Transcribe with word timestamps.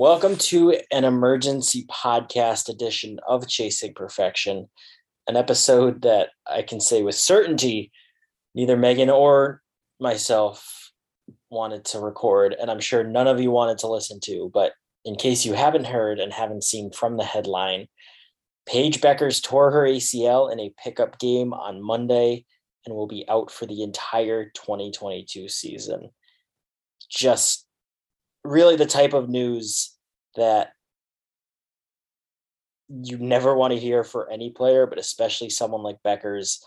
Welcome 0.00 0.36
to 0.36 0.80
an 0.90 1.04
emergency 1.04 1.84
podcast 1.84 2.70
edition 2.70 3.20
of 3.28 3.46
Chasing 3.46 3.92
Perfection, 3.92 4.70
an 5.28 5.36
episode 5.36 6.00
that 6.00 6.30
I 6.46 6.62
can 6.62 6.80
say 6.80 7.02
with 7.02 7.16
certainty 7.16 7.92
neither 8.54 8.78
Megan 8.78 9.10
or 9.10 9.60
myself 10.00 10.90
wanted 11.50 11.84
to 11.84 12.00
record, 12.00 12.56
and 12.58 12.70
I'm 12.70 12.80
sure 12.80 13.04
none 13.04 13.26
of 13.26 13.42
you 13.42 13.50
wanted 13.50 13.76
to 13.80 13.88
listen 13.88 14.20
to. 14.20 14.50
But 14.54 14.72
in 15.04 15.16
case 15.16 15.44
you 15.44 15.52
haven't 15.52 15.84
heard 15.84 16.18
and 16.18 16.32
haven't 16.32 16.64
seen 16.64 16.90
from 16.92 17.18
the 17.18 17.24
headline, 17.24 17.86
Paige 18.64 19.02
Bueckers 19.02 19.42
tore 19.42 19.70
her 19.70 19.82
ACL 19.82 20.50
in 20.50 20.60
a 20.60 20.72
pickup 20.82 21.18
game 21.18 21.52
on 21.52 21.84
Monday 21.84 22.46
and 22.86 22.94
will 22.94 23.06
be 23.06 23.26
out 23.28 23.50
for 23.50 23.66
the 23.66 23.82
entire 23.82 24.46
2022 24.46 25.46
season. 25.50 26.08
Just 27.10 27.66
really 28.44 28.76
the 28.76 28.86
type 28.86 29.12
of 29.12 29.28
news 29.28 29.94
that 30.36 30.72
you 32.88 33.18
never 33.18 33.54
want 33.54 33.72
to 33.72 33.78
hear 33.78 34.02
for 34.02 34.30
any 34.30 34.50
player, 34.50 34.86
but 34.86 34.98
especially 34.98 35.50
someone 35.50 35.82
like 35.82 36.02
Bueckers, 36.04 36.58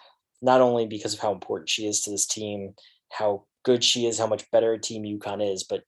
not 0.42 0.62
only 0.62 0.86
because 0.86 1.14
of 1.14 1.20
how 1.20 1.32
important 1.32 1.70
she 1.70 1.86
is 1.86 2.02
to 2.02 2.12
this 2.12 2.26
team, 2.26 2.74
how 3.12 3.46
good 3.64 3.84
she 3.84 4.06
is, 4.06 4.18
how 4.18 4.28
much 4.28 4.50
better 4.52 4.74
a 4.74 4.80
Team 4.80 5.04
UConn 5.04 5.54
is, 5.54 5.64
but 5.64 5.84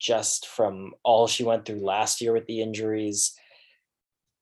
just 0.00 0.46
from 0.46 0.92
all 1.04 1.26
she 1.26 1.44
went 1.44 1.64
through 1.64 1.84
last 1.84 2.20
year 2.20 2.32
with 2.32 2.46
the 2.46 2.60
injuries, 2.60 3.34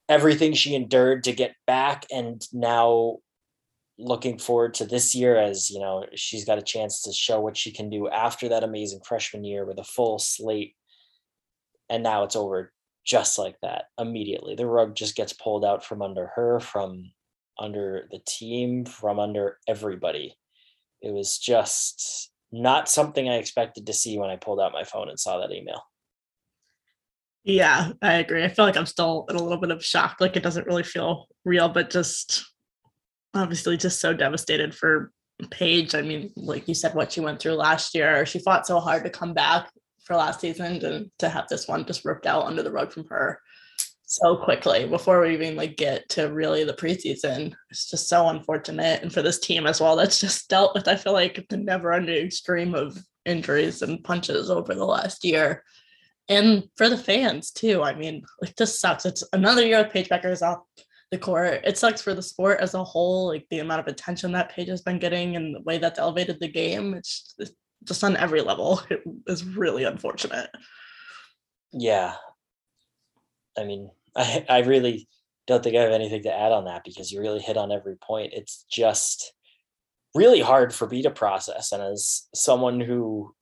everything 0.08 0.52
she 0.52 0.74
endured 0.74 1.24
to 1.24 1.32
get 1.32 1.54
back, 1.66 2.06
and 2.10 2.46
now 2.52 3.18
looking 4.00 4.38
forward 4.38 4.74
to 4.74 4.84
this 4.84 5.14
year 5.14 5.36
as 5.36 5.70
you 5.70 5.78
know 5.78 6.06
she's 6.14 6.44
got 6.44 6.58
a 6.58 6.62
chance 6.62 7.02
to 7.02 7.12
show 7.12 7.40
what 7.40 7.56
she 7.56 7.70
can 7.70 7.90
do 7.90 8.08
after 8.08 8.48
that 8.48 8.64
amazing 8.64 9.00
freshman 9.04 9.44
year 9.44 9.64
with 9.64 9.78
a 9.78 9.84
full 9.84 10.18
slate. 10.18 10.74
And 11.88 12.02
now 12.02 12.22
it's 12.24 12.36
over 12.36 12.72
just 13.04 13.38
like 13.38 13.56
that 13.62 13.86
immediately. 13.98 14.54
The 14.54 14.66
rug 14.66 14.94
just 14.94 15.16
gets 15.16 15.32
pulled 15.32 15.64
out 15.64 15.84
from 15.84 16.02
under 16.02 16.28
her 16.34 16.60
from 16.60 17.10
under 17.58 18.08
the 18.10 18.20
team 18.26 18.84
from 18.84 19.18
under 19.18 19.58
everybody. 19.68 20.36
It 21.02 21.12
was 21.12 21.38
just 21.38 22.30
not 22.52 22.88
something 22.88 23.28
i 23.28 23.36
expected 23.36 23.86
to 23.86 23.92
see 23.92 24.18
when 24.18 24.28
i 24.30 24.36
pulled 24.36 24.60
out 24.60 24.72
my 24.72 24.82
phone 24.82 25.08
and 25.08 25.20
saw 25.20 25.38
that 25.38 25.52
email. 25.52 25.82
Yeah 27.44 27.92
i 28.02 28.14
agree. 28.14 28.44
I 28.44 28.48
feel 28.48 28.64
like 28.64 28.76
i'm 28.76 28.86
still 28.86 29.26
in 29.30 29.36
a 29.36 29.42
little 29.42 29.60
bit 29.60 29.70
of 29.70 29.84
shock 29.84 30.16
like 30.20 30.36
it 30.36 30.42
doesn't 30.42 30.66
really 30.66 30.82
feel 30.82 31.26
real 31.44 31.68
but 31.68 31.90
just 31.90 32.44
obviously 33.34 33.76
just 33.76 34.00
so 34.00 34.12
devastated 34.12 34.74
for 34.74 35.12
Paige. 35.50 35.94
I 35.94 36.02
mean, 36.02 36.32
like 36.36 36.68
you 36.68 36.74
said, 36.74 36.94
what 36.94 37.12
she 37.12 37.20
went 37.20 37.40
through 37.40 37.54
last 37.54 37.94
year, 37.94 38.26
she 38.26 38.38
fought 38.38 38.66
so 38.66 38.80
hard 38.80 39.04
to 39.04 39.10
come 39.10 39.34
back 39.34 39.70
for 40.04 40.16
last 40.16 40.40
season 40.40 40.84
and 40.84 41.10
to 41.18 41.28
have 41.28 41.46
this 41.48 41.68
one 41.68 41.84
just 41.84 42.04
ripped 42.04 42.26
out 42.26 42.46
under 42.46 42.62
the 42.62 42.72
rug 42.72 42.92
from 42.92 43.06
her 43.08 43.40
so 44.10 44.36
quickly 44.36 44.88
before 44.88 45.20
we 45.20 45.32
even 45.32 45.54
like 45.54 45.76
get 45.76 46.08
to 46.08 46.24
really 46.32 46.64
the 46.64 46.72
preseason. 46.72 47.54
It's 47.70 47.88
just 47.88 48.08
so 48.08 48.28
unfortunate. 48.28 49.02
And 49.02 49.12
for 49.12 49.22
this 49.22 49.38
team 49.38 49.66
as 49.66 49.80
well, 49.80 49.94
that's 49.94 50.18
just 50.18 50.48
dealt 50.48 50.74
with, 50.74 50.88
I 50.88 50.96
feel 50.96 51.12
like 51.12 51.46
the 51.48 51.56
never 51.56 51.92
ending 51.92 52.30
stream 52.30 52.74
of 52.74 52.98
injuries 53.24 53.82
and 53.82 54.02
punches 54.02 54.50
over 54.50 54.74
the 54.74 54.84
last 54.84 55.24
year. 55.24 55.62
And 56.28 56.64
for 56.76 56.88
the 56.88 56.98
fans 56.98 57.52
too. 57.52 57.82
I 57.82 57.94
mean, 57.94 58.24
like 58.40 58.56
this 58.56 58.80
sucks. 58.80 59.06
It's 59.06 59.22
another 59.32 59.64
year 59.64 59.78
with 59.78 59.92
Paige 59.92 60.08
Bueckers 60.08 60.42
off 60.42 60.58
the 61.10 61.18
court. 61.18 61.60
It 61.64 61.76
sucks 61.76 62.00
for 62.00 62.14
the 62.14 62.22
sport 62.22 62.60
as 62.60 62.74
a 62.74 62.84
whole, 62.84 63.26
like 63.28 63.46
the 63.50 63.58
amount 63.58 63.80
of 63.80 63.88
attention 63.88 64.32
that 64.32 64.50
Paige 64.50 64.68
has 64.68 64.82
been 64.82 64.98
getting 64.98 65.36
and 65.36 65.54
the 65.54 65.60
way 65.60 65.78
that's 65.78 65.98
elevated 65.98 66.38
the 66.40 66.48
game. 66.48 66.94
It's, 66.94 67.34
it's 67.38 67.52
just 67.84 68.04
on 68.04 68.16
every 68.16 68.40
level. 68.40 68.80
It 68.90 69.02
is 69.26 69.44
really 69.44 69.84
unfortunate. 69.84 70.50
Yeah. 71.72 72.14
I 73.58 73.64
mean, 73.64 73.90
I, 74.16 74.44
I 74.48 74.58
really 74.60 75.08
don't 75.46 75.62
think 75.62 75.76
I 75.76 75.82
have 75.82 75.92
anything 75.92 76.22
to 76.24 76.34
add 76.34 76.52
on 76.52 76.66
that 76.66 76.84
because 76.84 77.10
you 77.10 77.20
really 77.20 77.40
hit 77.40 77.56
on 77.56 77.72
every 77.72 77.96
point. 77.96 78.32
It's 78.32 78.64
just 78.70 79.32
really 80.14 80.40
hard 80.40 80.72
for 80.72 80.88
me 80.88 81.02
to 81.02 81.10
process. 81.10 81.72
And 81.72 81.82
as 81.82 82.28
someone 82.34 82.80
who, 82.80 83.34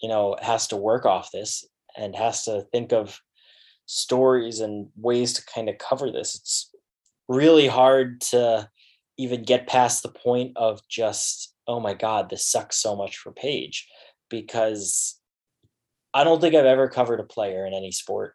you 0.00 0.08
know, 0.08 0.36
has 0.40 0.68
to 0.68 0.76
work 0.76 1.04
off 1.04 1.30
this 1.32 1.66
and 1.96 2.14
has 2.16 2.44
to 2.44 2.66
think 2.72 2.92
of 2.92 3.18
stories 3.86 4.60
and 4.60 4.88
ways 4.96 5.34
to 5.34 5.44
kind 5.52 5.68
of 5.68 5.76
cover 5.78 6.10
this, 6.10 6.34
it's 6.34 6.69
really 7.30 7.68
hard 7.68 8.20
to 8.20 8.68
even 9.16 9.42
get 9.44 9.68
past 9.68 10.02
the 10.02 10.08
point 10.08 10.52
of 10.56 10.80
just 10.88 11.54
oh 11.68 11.78
my 11.78 11.94
god 11.94 12.28
this 12.28 12.46
sucks 12.46 12.76
so 12.76 12.96
much 12.96 13.18
for 13.18 13.32
Paige 13.32 13.86
because 14.28 15.20
I 16.12 16.24
don't 16.24 16.40
think 16.40 16.54
I've 16.54 16.64
ever 16.64 16.88
covered 16.88 17.20
a 17.20 17.24
player 17.24 17.64
in 17.66 17.72
any 17.72 17.92
sport 17.92 18.34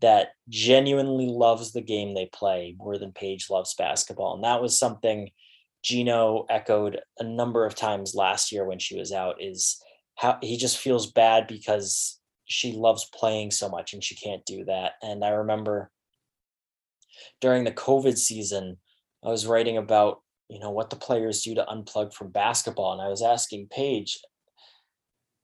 that 0.00 0.30
genuinely 0.48 1.28
loves 1.28 1.72
the 1.72 1.80
game 1.80 2.14
they 2.14 2.26
play 2.26 2.74
more 2.78 2.98
than 2.98 3.12
Paige 3.12 3.48
loves 3.48 3.74
basketball. 3.74 4.34
And 4.34 4.42
that 4.42 4.60
was 4.60 4.76
something 4.76 5.30
Gino 5.84 6.44
echoed 6.50 7.00
a 7.20 7.24
number 7.24 7.64
of 7.64 7.76
times 7.76 8.14
last 8.14 8.50
year 8.50 8.64
when 8.64 8.80
she 8.80 8.98
was 8.98 9.12
out 9.12 9.40
is 9.40 9.80
how 10.16 10.38
he 10.42 10.56
just 10.56 10.78
feels 10.78 11.12
bad 11.12 11.46
because 11.46 12.18
she 12.46 12.72
loves 12.72 13.08
playing 13.14 13.52
so 13.52 13.68
much 13.68 13.92
and 13.92 14.02
she 14.02 14.16
can't 14.16 14.44
do 14.44 14.64
that. 14.64 14.94
And 15.02 15.24
I 15.24 15.30
remember 15.30 15.90
during 17.40 17.64
the 17.64 17.72
COVID 17.72 18.16
season, 18.16 18.76
I 19.24 19.28
was 19.28 19.46
writing 19.46 19.76
about, 19.76 20.22
you 20.48 20.58
know, 20.58 20.70
what 20.70 20.90
the 20.90 20.96
players 20.96 21.42
do 21.42 21.54
to 21.54 21.64
unplug 21.64 22.12
from 22.12 22.30
basketball. 22.30 22.92
And 22.92 23.02
I 23.02 23.08
was 23.08 23.22
asking 23.22 23.68
Paige, 23.70 24.18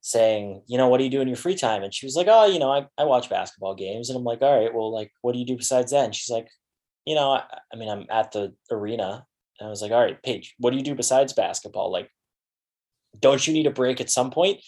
saying, 0.00 0.62
you 0.66 0.78
know, 0.78 0.88
what 0.88 0.98
do 0.98 1.04
you 1.04 1.10
do 1.10 1.20
in 1.20 1.28
your 1.28 1.36
free 1.36 1.54
time? 1.54 1.82
And 1.82 1.92
she 1.92 2.06
was 2.06 2.16
like, 2.16 2.28
oh, 2.30 2.46
you 2.46 2.58
know, 2.58 2.70
I, 2.70 2.86
I 2.96 3.04
watch 3.04 3.28
basketball 3.28 3.74
games. 3.74 4.08
And 4.08 4.16
I'm 4.16 4.24
like, 4.24 4.40
all 4.42 4.58
right, 4.58 4.72
well, 4.72 4.92
like, 4.92 5.12
what 5.22 5.32
do 5.32 5.38
you 5.38 5.44
do 5.44 5.56
besides 5.56 5.92
that? 5.92 6.04
And 6.04 6.14
she's 6.14 6.30
like, 6.30 6.48
you 7.04 7.14
know, 7.14 7.32
I, 7.32 7.44
I 7.72 7.76
mean, 7.76 7.88
I'm 7.88 8.06
at 8.10 8.32
the 8.32 8.54
arena. 8.70 9.26
And 9.58 9.66
I 9.66 9.70
was 9.70 9.82
like, 9.82 9.92
all 9.92 10.00
right, 10.00 10.22
Paige, 10.22 10.54
what 10.58 10.70
do 10.70 10.76
you 10.76 10.82
do 10.82 10.94
besides 10.94 11.32
basketball? 11.32 11.90
Like, 11.92 12.10
don't 13.18 13.46
you 13.46 13.52
need 13.52 13.66
a 13.66 13.70
break 13.70 14.00
at 14.00 14.10
some 14.10 14.30
point? 14.30 14.60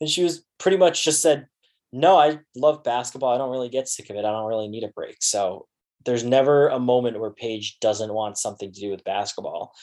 And 0.00 0.10
she 0.10 0.24
was 0.24 0.44
pretty 0.58 0.76
much 0.76 1.04
just 1.04 1.22
said, 1.22 1.46
no, 1.92 2.18
I 2.18 2.40
love 2.56 2.82
basketball. 2.82 3.34
I 3.34 3.38
don't 3.38 3.50
really 3.50 3.68
get 3.68 3.88
sick 3.88 4.10
of 4.10 4.16
it. 4.16 4.24
I 4.24 4.30
don't 4.30 4.48
really 4.48 4.68
need 4.68 4.84
a 4.84 4.88
break. 4.88 5.18
So 5.20 5.68
there's 6.04 6.24
never 6.24 6.68
a 6.68 6.78
moment 6.78 7.20
where 7.20 7.30
Paige 7.30 7.78
doesn't 7.80 8.12
want 8.12 8.38
something 8.38 8.72
to 8.72 8.80
do 8.80 8.90
with 8.90 9.04
basketball. 9.04 9.74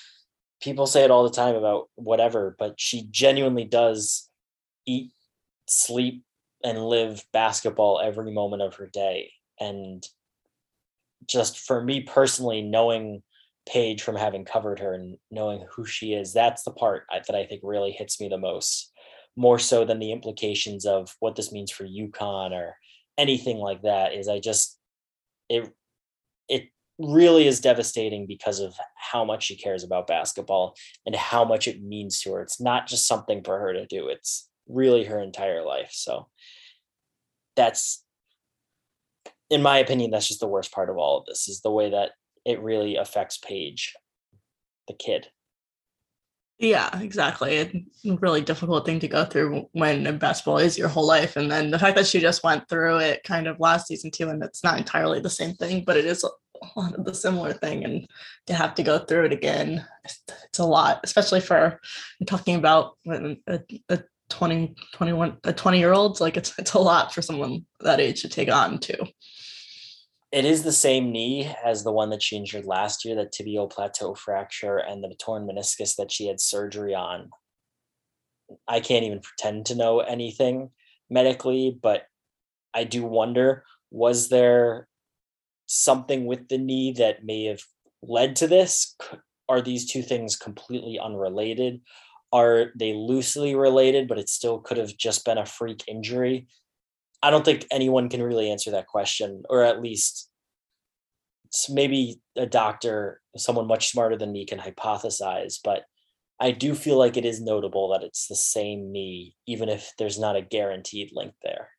People 0.61 0.87
say 0.87 1.03
it 1.03 1.11
all 1.11 1.23
the 1.23 1.35
time 1.35 1.55
about 1.55 1.89
whatever, 1.95 2.55
but 2.59 2.79
she 2.79 3.07
genuinely 3.11 3.63
does 3.63 4.29
eat, 4.85 5.11
sleep, 5.67 6.23
and 6.63 6.85
live 6.85 7.23
basketball 7.31 8.01
every 8.03 8.31
moment 8.31 8.61
of 8.61 8.75
her 8.75 8.87
day. 8.87 9.31
And 9.59 10.05
just 11.25 11.59
for 11.59 11.83
me 11.83 12.01
personally, 12.01 12.61
knowing 12.61 13.23
Paige 13.67 14.01
from 14.01 14.15
having 14.15 14.45
covered 14.45 14.79
her 14.79 14.93
and 14.93 15.17
knowing 15.31 15.65
who 15.71 15.85
she 15.85 16.13
is, 16.13 16.33
that's 16.33 16.63
the 16.63 16.71
part 16.71 17.05
that 17.11 17.35
I 17.35 17.45
think 17.45 17.61
really 17.63 17.91
hits 17.91 18.19
me 18.19 18.27
the 18.27 18.37
most, 18.37 18.91
more 19.35 19.59
so 19.59 19.85
than 19.85 19.99
the 19.99 20.11
implications 20.11 20.85
of 20.85 21.15
what 21.19 21.35
this 21.35 21.51
means 21.51 21.71
for 21.71 21.85
UConn 21.85 22.51
or 22.51 22.75
anything 23.17 23.57
like 23.57 23.83
that. 23.83 24.13
Is 24.13 24.27
I 24.27 24.39
just 24.39 24.77
it 25.49 25.71
it 26.49 26.69
really 26.97 27.47
is 27.47 27.61
devastating 27.61 28.27
because 28.27 28.59
of 28.59 28.75
how 28.95 29.23
much 29.23 29.43
she 29.43 29.55
cares 29.55 29.83
about 29.83 30.07
basketball 30.07 30.75
and 31.05 31.15
how 31.15 31.45
much 31.45 31.67
it 31.67 31.81
means 31.81 32.21
to 32.21 32.33
her. 32.33 32.41
It's 32.41 32.59
not 32.59 32.87
just 32.87 33.07
something 33.07 33.43
for 33.43 33.57
her 33.59 33.73
to 33.73 33.85
do, 33.85 34.09
it's 34.09 34.49
really 34.67 35.05
her 35.05 35.19
entire 35.19 35.65
life. 35.65 35.89
So 35.91 36.27
that's 37.55 38.03
in 39.49 39.61
my 39.61 39.79
opinion 39.79 40.11
that's 40.11 40.27
just 40.27 40.39
the 40.39 40.47
worst 40.47 40.71
part 40.71 40.89
of 40.89 40.97
all 40.97 41.17
of 41.17 41.25
this 41.25 41.49
is 41.49 41.61
the 41.61 41.71
way 41.71 41.89
that 41.89 42.11
it 42.45 42.61
really 42.61 42.95
affects 42.95 43.37
Paige 43.37 43.95
the 44.87 44.93
kid. 44.93 45.27
Yeah, 46.59 46.99
exactly. 46.99 47.55
It's 47.55 48.05
a 48.05 48.17
really 48.17 48.41
difficult 48.41 48.85
thing 48.85 48.99
to 48.99 49.07
go 49.07 49.23
through 49.23 49.67
when 49.71 50.17
basketball 50.17 50.57
is 50.57 50.77
your 50.77 50.89
whole 50.89 51.07
life. 51.07 51.37
And 51.37 51.49
then 51.49 51.71
the 51.71 51.79
fact 51.79 51.95
that 51.95 52.05
she 52.05 52.19
just 52.19 52.43
went 52.43 52.67
through 52.67 52.97
it 52.97 53.23
kind 53.23 53.47
of 53.47 53.61
last 53.61 53.87
season 53.87 54.11
too, 54.11 54.27
and 54.27 54.43
it's 54.43 54.61
not 54.61 54.77
entirely 54.77 55.21
the 55.21 55.29
same 55.29 55.55
thing, 55.55 55.85
but 55.85 55.95
it 55.95 56.03
is 56.03 56.21
a 56.25 56.29
lot 56.75 56.95
of 56.95 57.05
the 57.05 57.13
similar 57.13 57.53
thing. 57.53 57.85
And 57.85 58.05
to 58.47 58.53
have 58.53 58.75
to 58.75 58.83
go 58.83 58.99
through 58.99 59.27
it 59.27 59.31
again, 59.31 59.85
it's, 60.03 60.59
a 60.59 60.65
lot, 60.65 60.99
especially 61.05 61.39
for 61.39 61.79
talking 62.27 62.55
about 62.55 62.97
a, 63.07 63.37
a 63.87 64.03
20, 64.29 64.75
21, 64.93 65.37
a 65.45 65.53
20 65.53 65.79
year 65.79 65.93
old. 65.93 66.19
Like 66.19 66.35
it's, 66.35 66.53
it's 66.59 66.73
a 66.73 66.79
lot 66.79 67.13
for 67.13 67.21
someone 67.21 67.65
that 67.79 68.01
age 68.01 68.21
to 68.23 68.27
take 68.27 68.51
on 68.51 68.79
too 68.79 68.97
it 70.31 70.45
is 70.45 70.63
the 70.63 70.71
same 70.71 71.11
knee 71.11 71.51
as 71.65 71.83
the 71.83 71.91
one 71.91 72.11
that 72.11 72.21
she 72.21 72.37
injured 72.37 72.65
last 72.65 73.03
year, 73.03 73.15
the 73.15 73.25
tibial 73.25 73.69
plateau 73.69 74.13
fracture 74.13 74.77
and 74.77 75.03
the 75.03 75.15
torn 75.19 75.47
meniscus 75.47 75.95
that 75.95 76.11
she 76.11 76.27
had 76.27 76.39
surgery 76.39 76.93
on. 76.93 77.29
I 78.67 78.79
can't 78.79 79.05
even 79.05 79.21
pretend 79.21 79.65
to 79.67 79.75
know 79.75 79.99
anything 79.99 80.69
medically, 81.09 81.77
but 81.81 82.03
I 82.73 82.83
do 82.83 83.03
wonder 83.03 83.63
was 83.91 84.29
there 84.29 84.87
something 85.65 86.25
with 86.25 86.47
the 86.47 86.59
knee 86.59 86.93
that 86.93 87.25
may 87.25 87.45
have 87.45 87.61
led 88.03 88.35
to 88.37 88.47
this? 88.47 88.95
Are 89.49 89.61
these 89.61 89.91
two 89.91 90.03
things 90.03 90.35
completely 90.35 90.99
unrelated? 90.99 91.81
Are 92.31 92.67
they 92.77 92.93
loosely 92.93 93.55
related, 93.55 94.07
but 94.07 94.19
it 94.19 94.29
still 94.29 94.59
could 94.59 94.77
have 94.77 94.95
just 94.95 95.25
been 95.25 95.39
a 95.39 95.45
freak 95.45 95.83
injury? 95.87 96.47
I 97.21 97.29
don't 97.29 97.43
think 97.43 97.65
anyone 97.71 98.09
can 98.09 98.23
really 98.23 98.49
answer 98.49 98.71
that 98.71 98.87
question, 98.87 99.43
or 99.49 99.63
at 99.63 99.81
least 99.81 100.29
maybe 101.69 102.21
a 102.35 102.45
doctor, 102.45 103.21
someone 103.35 103.67
much 103.67 103.89
smarter 103.89 104.17
than 104.17 104.31
me, 104.31 104.45
can 104.45 104.59
hypothesize. 104.59 105.55
But 105.63 105.83
I 106.39 106.51
do 106.51 106.73
feel 106.73 106.97
like 106.97 107.17
it 107.17 107.25
is 107.25 107.41
notable 107.41 107.89
that 107.89 108.03
it's 108.03 108.27
the 108.27 108.35
same 108.35 108.91
knee, 108.91 109.35
even 109.45 109.67
if 109.67 109.91
there's 109.97 110.19
not 110.19 110.37
a 110.37 110.41
guaranteed 110.41 111.11
link 111.13 111.33
there. 111.43 111.69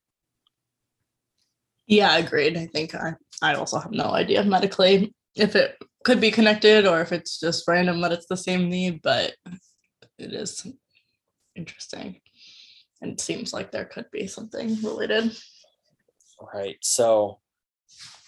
Yeah, 1.87 2.16
agreed. 2.19 2.56
I 2.56 2.66
think 2.66 2.94
I, 2.94 3.14
I 3.42 3.54
also 3.54 3.78
have 3.78 3.90
no 3.90 4.10
idea 4.10 4.44
medically 4.44 5.14
if 5.34 5.56
it 5.56 5.76
could 6.04 6.20
be 6.20 6.31
connected 6.31 6.87
or 6.87 7.00
if 7.00 7.12
it's 7.12 7.40
just 7.40 7.66
random 7.66 8.00
that 8.00 8.12
it's 8.12 8.26
the 8.26 8.37
same 8.37 8.69
knee, 8.69 9.00
but 9.02 9.34
it 10.19 10.32
is 10.32 10.66
interesting. 11.56 12.20
And 13.00 13.12
it 13.12 13.20
seems 13.20 13.52
like 13.52 13.73
there 13.73 13.87
could 13.87 14.11
be 14.11 14.26
something 14.26 14.76
related. 14.82 15.37
Right. 16.55 16.76
So 16.81 17.41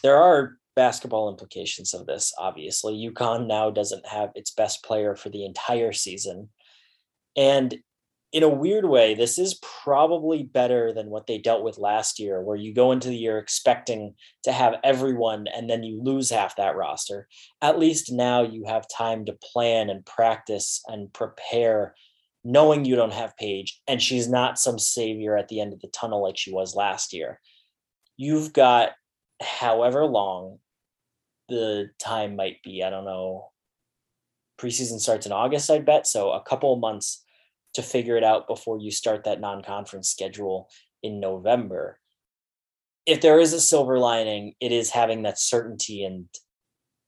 there 0.02 0.16
are 0.16 0.56
basketball 0.74 1.30
implications 1.30 1.94
of 1.94 2.06
this, 2.06 2.32
obviously. 2.38 2.94
UConn 2.94 3.46
now 3.46 3.70
doesn't 3.70 4.06
have 4.06 4.30
its 4.34 4.50
best 4.50 4.82
player 4.84 5.14
for 5.14 5.28
the 5.28 5.44
entire 5.44 5.92
season. 5.92 6.48
And 7.36 7.74
in 8.32 8.42
a 8.42 8.48
weird 8.48 8.86
way, 8.86 9.14
this 9.14 9.38
is 9.38 9.60
probably 9.84 10.42
better 10.42 10.90
than 10.92 11.10
what 11.10 11.26
they 11.26 11.36
dealt 11.36 11.62
with 11.62 11.76
last 11.76 12.18
year, 12.18 12.40
where 12.40 12.56
you 12.56 12.72
go 12.72 12.90
into 12.90 13.08
the 13.08 13.16
year 13.16 13.36
expecting 13.36 14.14
to 14.44 14.52
have 14.52 14.76
everyone 14.82 15.46
and 15.54 15.68
then 15.68 15.82
you 15.82 16.02
lose 16.02 16.30
half 16.30 16.56
that 16.56 16.74
roster. 16.74 17.28
At 17.60 17.78
least 17.78 18.10
now 18.10 18.42
you 18.42 18.64
have 18.66 18.86
time 18.88 19.26
to 19.26 19.34
plan 19.34 19.90
and 19.90 20.04
practice 20.06 20.80
and 20.88 21.12
prepare, 21.12 21.94
knowing 22.44 22.84
you 22.84 22.96
don't 22.96 23.12
have 23.12 23.36
Paige 23.36 23.80
and 23.86 24.02
she's 24.02 24.28
not 24.28 24.58
some 24.58 24.78
savior 24.78 25.36
at 25.36 25.48
the 25.48 25.60
end 25.60 25.72
of 25.72 25.80
the 25.80 25.88
tunnel 25.88 26.22
like 26.22 26.36
she 26.36 26.52
was 26.52 26.74
last 26.74 27.12
year. 27.12 27.40
You've 28.16 28.52
got 28.52 28.90
however 29.40 30.04
long 30.04 30.58
the 31.48 31.90
time 31.98 32.36
might 32.36 32.62
be. 32.62 32.82
I 32.82 32.90
don't 32.90 33.04
know. 33.04 33.50
Preseason 34.58 34.98
starts 34.98 35.26
in 35.26 35.32
August, 35.32 35.70
I'd 35.70 35.84
bet. 35.84 36.06
So 36.06 36.30
a 36.30 36.42
couple 36.42 36.74
months 36.76 37.24
to 37.74 37.82
figure 37.82 38.16
it 38.16 38.24
out 38.24 38.46
before 38.46 38.78
you 38.78 38.90
start 38.90 39.24
that 39.24 39.40
non-conference 39.40 40.08
schedule 40.08 40.68
in 41.02 41.20
November. 41.20 41.98
If 43.06 43.20
there 43.20 43.40
is 43.40 43.52
a 43.52 43.60
silver 43.60 43.98
lining, 43.98 44.54
it 44.60 44.72
is 44.72 44.90
having 44.90 45.22
that 45.22 45.38
certainty 45.38 46.04
and 46.04 46.26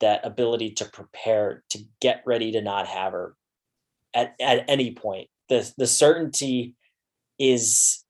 that 0.01 0.27
ability 0.27 0.73
to 0.73 0.85
prepare 0.87 1.63
to 1.71 1.79
get 2.01 2.23
ready 2.27 2.53
to 2.53 2.63
not 2.63 2.87
have 2.87 3.13
her 3.13 3.37
at, 4.15 4.35
at 4.41 4.65
any 4.69 4.93
point. 4.93 5.29
The 5.49 5.71
the 5.77 5.87
certainty 5.87 6.75
is 7.39 8.03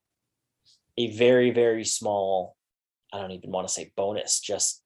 a 0.97 1.11
very, 1.17 1.51
very 1.51 1.85
small, 1.85 2.56
I 3.12 3.21
don't 3.21 3.33
even 3.33 3.51
want 3.51 3.67
to 3.67 3.75
say 3.75 3.93
bonus, 3.97 4.41
just 4.41 4.83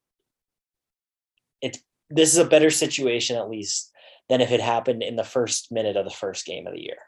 it's 1.60 1.80
this 2.08 2.32
is 2.32 2.38
a 2.38 2.44
better 2.44 2.70
situation 2.70 3.36
at 3.36 3.50
least 3.50 3.92
than 4.28 4.40
if 4.40 4.50
it 4.50 4.60
happened 4.60 5.02
in 5.02 5.16
the 5.16 5.24
first 5.24 5.72
minute 5.72 5.96
of 5.96 6.04
the 6.04 6.10
first 6.10 6.46
game 6.46 6.66
of 6.66 6.72
the 6.74 6.82
year. 6.82 6.98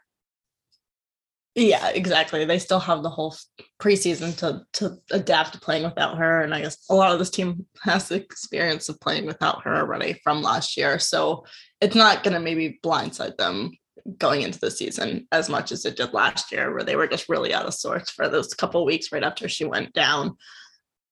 Yeah, 1.53 1.89
exactly. 1.89 2.45
They 2.45 2.59
still 2.59 2.79
have 2.79 3.03
the 3.03 3.09
whole 3.09 3.35
preseason 3.79 4.37
to 4.37 4.61
to 4.73 4.97
adapt 5.11 5.53
to 5.53 5.59
playing 5.59 5.83
without 5.83 6.17
her, 6.17 6.41
and 6.41 6.53
I 6.53 6.61
guess 6.61 6.77
a 6.89 6.95
lot 6.95 7.11
of 7.11 7.19
this 7.19 7.29
team 7.29 7.65
has 7.83 8.07
the 8.07 8.15
experience 8.15 8.87
of 8.87 9.01
playing 9.01 9.25
without 9.25 9.63
her 9.63 9.75
already 9.75 10.19
from 10.23 10.41
last 10.41 10.77
year. 10.77 10.97
So 10.97 11.45
it's 11.81 11.95
not 11.95 12.23
going 12.23 12.35
to 12.35 12.39
maybe 12.39 12.79
blindside 12.83 13.35
them 13.35 13.71
going 14.17 14.41
into 14.41 14.59
the 14.59 14.71
season 14.71 15.27
as 15.31 15.49
much 15.49 15.71
as 15.71 15.85
it 15.85 15.97
did 15.97 16.13
last 16.13 16.51
year, 16.51 16.73
where 16.73 16.83
they 16.83 16.95
were 16.95 17.07
just 17.07 17.29
really 17.29 17.53
out 17.53 17.65
of 17.65 17.73
sorts 17.73 18.09
for 18.11 18.27
those 18.27 18.53
couple 18.53 18.85
weeks 18.85 19.11
right 19.11 19.23
after 19.23 19.47
she 19.47 19.65
went 19.65 19.93
down. 19.93 20.37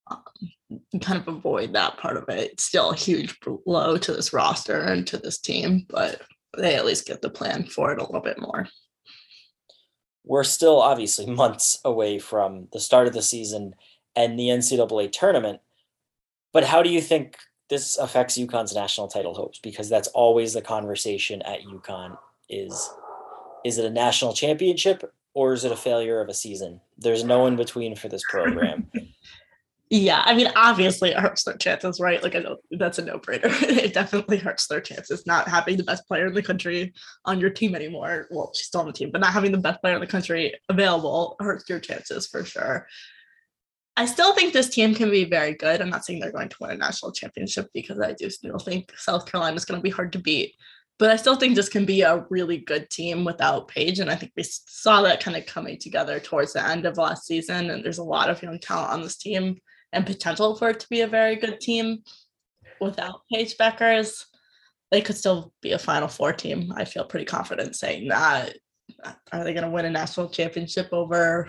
Um, 0.08 0.24
kind 1.02 1.20
of 1.20 1.28
avoid 1.28 1.74
that 1.74 1.98
part 1.98 2.18
of 2.18 2.28
it. 2.30 2.52
It's 2.52 2.64
still 2.64 2.92
a 2.92 2.96
huge 2.96 3.40
blow 3.40 3.98
to 3.98 4.14
this 4.14 4.34
roster 4.34 4.80
and 4.80 5.06
to 5.08 5.18
this 5.18 5.40
team, 5.40 5.86
but 5.90 6.22
they 6.58 6.76
at 6.76 6.86
least 6.86 7.08
get 7.08 7.22
the 7.22 7.30
plan 7.30 7.66
for 7.66 7.92
it 7.92 8.00
a 8.00 8.04
little 8.04 8.22
bit 8.22 8.40
more 8.40 8.68
we're 10.30 10.44
still 10.44 10.80
obviously 10.80 11.26
months 11.26 11.80
away 11.84 12.20
from 12.20 12.68
the 12.72 12.80
start 12.80 13.08
of 13.08 13.14
the 13.14 13.22
season 13.22 13.74
and 14.16 14.38
the 14.38 14.50
NCAA 14.50 15.12
tournament. 15.12 15.60
But 16.54 16.66
how 16.66 16.84
do 16.84 16.90
you 16.90 17.02
think 17.02 17.38
this 17.70 17.98
affects 17.98 18.38
UConn's 18.38 18.76
national 18.76 19.08
title 19.08 19.34
hopes? 19.34 19.60
Because 19.60 19.90
that's 19.90 20.08
always 20.10 20.54
the 20.54 20.62
conversation 20.62 21.42
at 21.42 21.64
UConn 21.64 22.16
is 22.50 22.90
is 23.66 23.78
it 23.78 23.86
a 23.86 23.90
national 23.90 24.34
championship 24.34 25.04
or 25.34 25.54
is 25.54 25.66
it 25.66 25.72
a 25.72 25.78
failure 25.78 26.22
of 26.22 26.30
a 26.30 26.34
season? 26.34 26.82
There's 26.98 27.24
no 27.24 27.46
in 27.46 27.56
between 27.56 27.96
for 27.96 28.08
this 28.08 28.24
program. 28.30 28.90
Yeah, 29.92 30.22
I 30.24 30.36
mean, 30.36 30.52
obviously 30.56 31.10
it 31.10 31.18
hurts 31.18 31.44
their 31.44 31.58
chances, 31.58 32.00
right? 32.00 32.22
Like 32.22 32.36
I 32.36 32.40
know 32.40 32.58
that's 32.70 33.00
a 33.00 33.06
no-brainer. 33.06 33.46
it 33.64 33.92
definitely 33.92 34.38
hurts 34.38 34.68
their 34.68 34.82
chances 34.82 35.26
not 35.26 35.48
having 35.48 35.78
the 35.78 35.84
best 35.84 36.08
player 36.08 36.28
in 36.28 36.36
the 36.36 36.44
country 36.44 36.94
on 37.26 37.40
your 37.40 37.50
team 37.50 37.74
anymore. 37.74 38.28
Well, 38.30 38.52
she's 38.54 38.68
still 38.68 38.82
on 38.82 38.88
the 38.88 38.94
team, 38.94 39.10
but 39.10 39.20
not 39.20 39.34
having 39.34 39.52
the 39.52 39.58
best 39.58 39.82
player 39.82 39.96
in 39.96 40.02
the 40.02 40.06
country 40.06 40.54
available 40.70 41.38
hurts 41.40 41.68
your 41.68 41.80
chances 41.80 42.28
for 42.28 42.46
sure. 42.46 42.86
I 43.98 44.06
still 44.06 44.36
think 44.36 44.54
this 44.54 44.70
team 44.70 44.94
can 44.94 45.10
be 45.10 45.26
very 45.26 45.56
good. 45.56 45.82
I'm 45.82 45.90
not 45.90 46.06
saying 46.06 46.20
they're 46.20 46.32
going 46.32 46.50
to 46.50 46.58
win 46.62 46.70
a 46.70 46.78
national 46.78 47.12
championship 47.12 47.68
because 47.74 48.00
I 48.00 48.14
do 48.14 48.30
still 48.30 48.60
think 48.60 48.94
South 48.96 49.26
Carolina 49.26 49.56
is 49.58 49.66
going 49.66 49.80
to 49.80 49.84
be 49.84 49.90
hard 49.90 50.14
to 50.14 50.20
beat. 50.20 50.54
But 51.00 51.10
I 51.12 51.16
still 51.16 51.38
think 51.38 51.56
this 51.56 51.70
can 51.70 51.86
be 51.86 52.02
a 52.02 52.26
really 52.30 52.58
good 52.58 52.90
team 52.90 53.24
without 53.24 53.70
Paige. 53.70 54.00
And 54.00 54.12
I 54.12 54.16
think 54.16 54.34
we 54.36 54.44
saw 54.44 55.02
that 55.02 55.24
kind 55.24 55.38
of 55.38 55.46
coming 55.46 55.80
together 55.80 56.20
towards 56.20 56.54
the 56.54 56.66
end 56.66 56.86
of 56.86 56.98
last 56.98 57.26
season. 57.26 57.70
And 57.70 57.84
there's 57.84 58.00
a 58.00 58.04
lot 58.04 58.30
of 58.30 58.44
young 58.44 58.60
talent 58.60 58.92
on 58.92 59.02
this 59.02 59.16
team 59.16 59.58
and 59.94 60.06
potential 60.06 60.58
for 60.58 60.70
it 60.70 60.82
to 60.82 60.90
be 60.90 61.02
a 61.02 61.08
very 61.08 61.38
good 61.38 61.62
team 61.62 62.04
without 62.82 63.22
Paige 63.32 63.56
Bueckers. 63.58 64.26
They 64.92 65.02
could 65.02 65.16
still 65.16 65.54
be 65.62 65.72
a 65.72 65.80
Final 65.80 66.10
Four 66.10 66.34
team. 66.34 66.74
I 66.76 66.84
feel 66.84 67.06
pretty 67.06 67.26
confident 67.26 67.76
saying 67.76 68.10
that. 68.10 68.58
Are 69.32 69.44
they 69.44 69.54
going 69.54 69.64
to 69.64 69.70
win 69.70 69.86
a 69.86 69.90
national 69.90 70.30
championship 70.30 70.90
over 70.92 71.48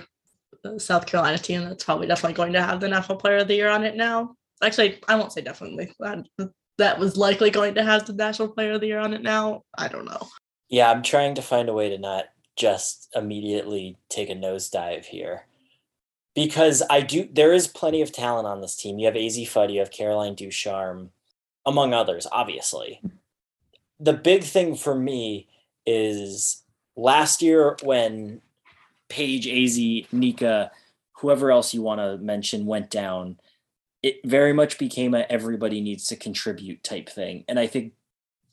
the 0.62 0.78
South 0.78 1.06
Carolina 1.06 1.38
team? 1.38 1.62
That's 1.62 1.84
probably 1.84 2.06
definitely 2.06 2.34
going 2.34 2.52
to 2.52 2.62
have 2.62 2.80
the 2.80 2.88
National 2.88 3.18
Player 3.18 3.38
of 3.38 3.48
the 3.48 3.54
Year 3.54 3.70
on 3.70 3.82
it 3.82 3.96
now. 3.96 4.36
Actually, 4.62 5.00
I 5.08 5.16
won't 5.16 5.32
say 5.32 5.40
definitely. 5.40 5.92
That, 6.80 6.98
was 6.98 7.16
likely 7.16 7.50
going 7.50 7.74
to 7.74 7.84
have 7.84 8.06
the 8.06 8.14
National 8.14 8.48
Player 8.48 8.72
of 8.72 8.80
the 8.80 8.86
Year 8.86 8.98
on 8.98 9.12
it 9.12 9.22
now. 9.22 9.64
I 9.76 9.88
don't 9.88 10.06
know. 10.06 10.28
Yeah, 10.70 10.90
I'm 10.90 11.02
trying 11.02 11.34
to 11.34 11.42
find 11.42 11.68
a 11.68 11.74
way 11.74 11.90
to 11.90 11.98
not 11.98 12.24
just 12.56 13.08
immediately 13.14 13.98
take 14.08 14.30
a 14.30 14.34
nosedive 14.34 15.04
here 15.04 15.46
because 16.34 16.82
I 16.88 17.02
do. 17.02 17.28
There 17.30 17.52
is 17.52 17.68
plenty 17.68 18.02
of 18.02 18.12
talent 18.12 18.46
on 18.46 18.60
this 18.60 18.76
team. 18.76 18.98
You 18.98 19.06
have 19.06 19.14
Azzi 19.14 19.46
Fudd, 19.46 19.72
you 19.72 19.80
have 19.80 19.90
Caroline 19.90 20.34
Ducharme, 20.34 21.10
among 21.66 21.92
others. 21.92 22.26
Obviously, 22.32 23.00
the 23.98 24.12
big 24.14 24.44
thing 24.44 24.74
for 24.74 24.94
me 24.94 25.48
is 25.86 26.62
last 26.96 27.42
year 27.42 27.76
when 27.82 28.40
Paige, 29.08 29.46
Azzi, 29.46 30.10
Nika, 30.12 30.70
whoever 31.12 31.50
else 31.50 31.74
you 31.74 31.82
want 31.82 32.00
to 32.00 32.16
mention 32.18 32.64
went 32.64 32.90
down. 32.90 33.38
It 34.02 34.20
very 34.24 34.52
much 34.52 34.78
became 34.78 35.14
a 35.14 35.26
everybody 35.28 35.80
needs 35.80 36.06
to 36.06 36.16
contribute 36.16 36.82
type 36.82 37.08
thing, 37.08 37.44
and 37.48 37.58
I 37.58 37.66
think 37.66 37.92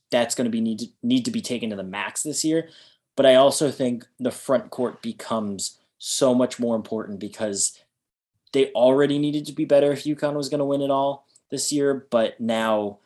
that's 0.09 0.35
going 0.35 0.45
to 0.45 0.51
be 0.51 0.61
need 0.61 0.79
to, 0.79 0.87
need 1.03 1.25
to 1.25 1.31
be 1.31 1.41
taken 1.41 1.69
to 1.69 1.75
the 1.75 1.83
max 1.83 2.23
this 2.23 2.43
year. 2.43 2.69
But 3.15 3.25
I 3.25 3.35
also 3.35 3.71
think 3.71 4.05
the 4.19 4.31
front 4.31 4.69
court 4.69 5.01
becomes 5.01 5.79
so 5.97 6.35
much 6.35 6.59
more 6.59 6.75
important 6.75 7.19
because 7.19 7.79
they 8.53 8.71
already 8.71 9.19
needed 9.19 9.45
to 9.47 9.53
be 9.53 9.65
better 9.65 9.91
if 9.91 10.03
UConn 10.03 10.35
was 10.35 10.49
going 10.49 10.59
to 10.59 10.65
win 10.65 10.81
it 10.81 10.91
all 10.91 11.25
this 11.49 11.71
year, 11.71 12.07
but 12.09 12.39
now 12.39 12.99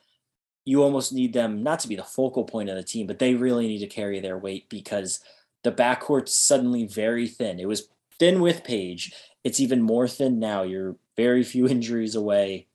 you 0.66 0.84
almost 0.84 1.14
need 1.14 1.34
them 1.34 1.64
not 1.64 1.80
to 1.80 1.88
be 1.88 1.96
the 1.96 2.04
focal 2.04 2.44
point 2.44 2.70
of 2.70 2.76
the 2.76 2.84
team, 2.84 3.08
but 3.08 3.20
they 3.20 3.34
really 3.34 3.68
need 3.68 3.80
to 3.80 3.88
carry 3.88 4.20
their 4.20 4.38
weight 4.38 4.70
because 4.70 5.20
the 5.64 5.72
backcourt's 5.72 6.34
suddenly 6.34 6.86
very 6.86 7.28
thin. 7.28 7.60
It 7.60 7.68
was 7.68 7.88
thin 8.22 8.40
with 8.40 8.64
Paige. 8.64 9.12
It's 9.44 9.60
even 9.60 9.82
more 9.82 10.08
thin 10.08 10.38
now. 10.38 10.62
You're 10.62 10.96
very 11.18 11.44
few 11.44 11.68
injuries 11.76 12.14
away 12.14 12.68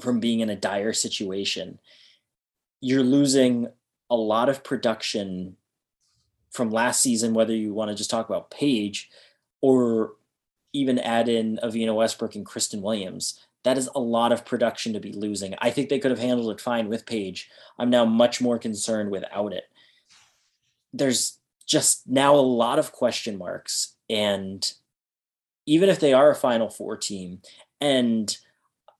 from 0.00 0.18
being 0.18 0.40
in 0.40 0.50
a 0.50 0.56
dire 0.56 0.92
situation. 0.92 1.78
You're 2.80 3.04
losing 3.04 3.68
a 4.10 4.16
lot 4.16 4.48
of 4.48 4.64
production 4.64 5.56
from 6.50 6.70
last 6.70 7.00
season, 7.00 7.34
whether 7.34 7.54
you 7.54 7.72
want 7.72 7.90
to 7.90 7.94
just 7.94 8.10
talk 8.10 8.28
about 8.28 8.50
Paige 8.50 9.08
or 9.60 10.14
even 10.72 10.98
add 10.98 11.28
in 11.28 11.60
Evina 11.62 11.94
Westbrook 11.94 12.34
and 12.34 12.44
Christyn 12.44 12.82
Williams. 12.82 13.38
That 13.62 13.78
is 13.78 13.88
a 13.94 14.00
lot 14.00 14.32
of 14.32 14.44
production 14.44 14.92
to 14.92 15.00
be 15.00 15.12
losing. 15.12 15.54
I 15.58 15.70
think 15.70 15.88
they 15.88 16.00
could 16.00 16.10
have 16.10 16.20
handled 16.20 16.50
it 16.50 16.60
fine 16.60 16.88
with 16.88 17.06
Paige. 17.06 17.48
I'm 17.78 17.90
now 17.90 18.04
much 18.04 18.40
more 18.40 18.58
concerned 18.58 19.12
without 19.12 19.52
it. 19.52 19.64
There's 20.92 21.38
just 21.64 22.08
now 22.08 22.34
a 22.34 22.40
lot 22.40 22.80
of 22.80 22.90
question 22.90 23.38
marks. 23.38 23.94
And 24.10 24.70
even 25.66 25.88
if 25.88 26.00
they 26.00 26.12
are 26.12 26.30
a 26.30 26.34
Final 26.34 26.68
Four 26.68 26.96
team, 26.96 27.40
and 27.80 28.36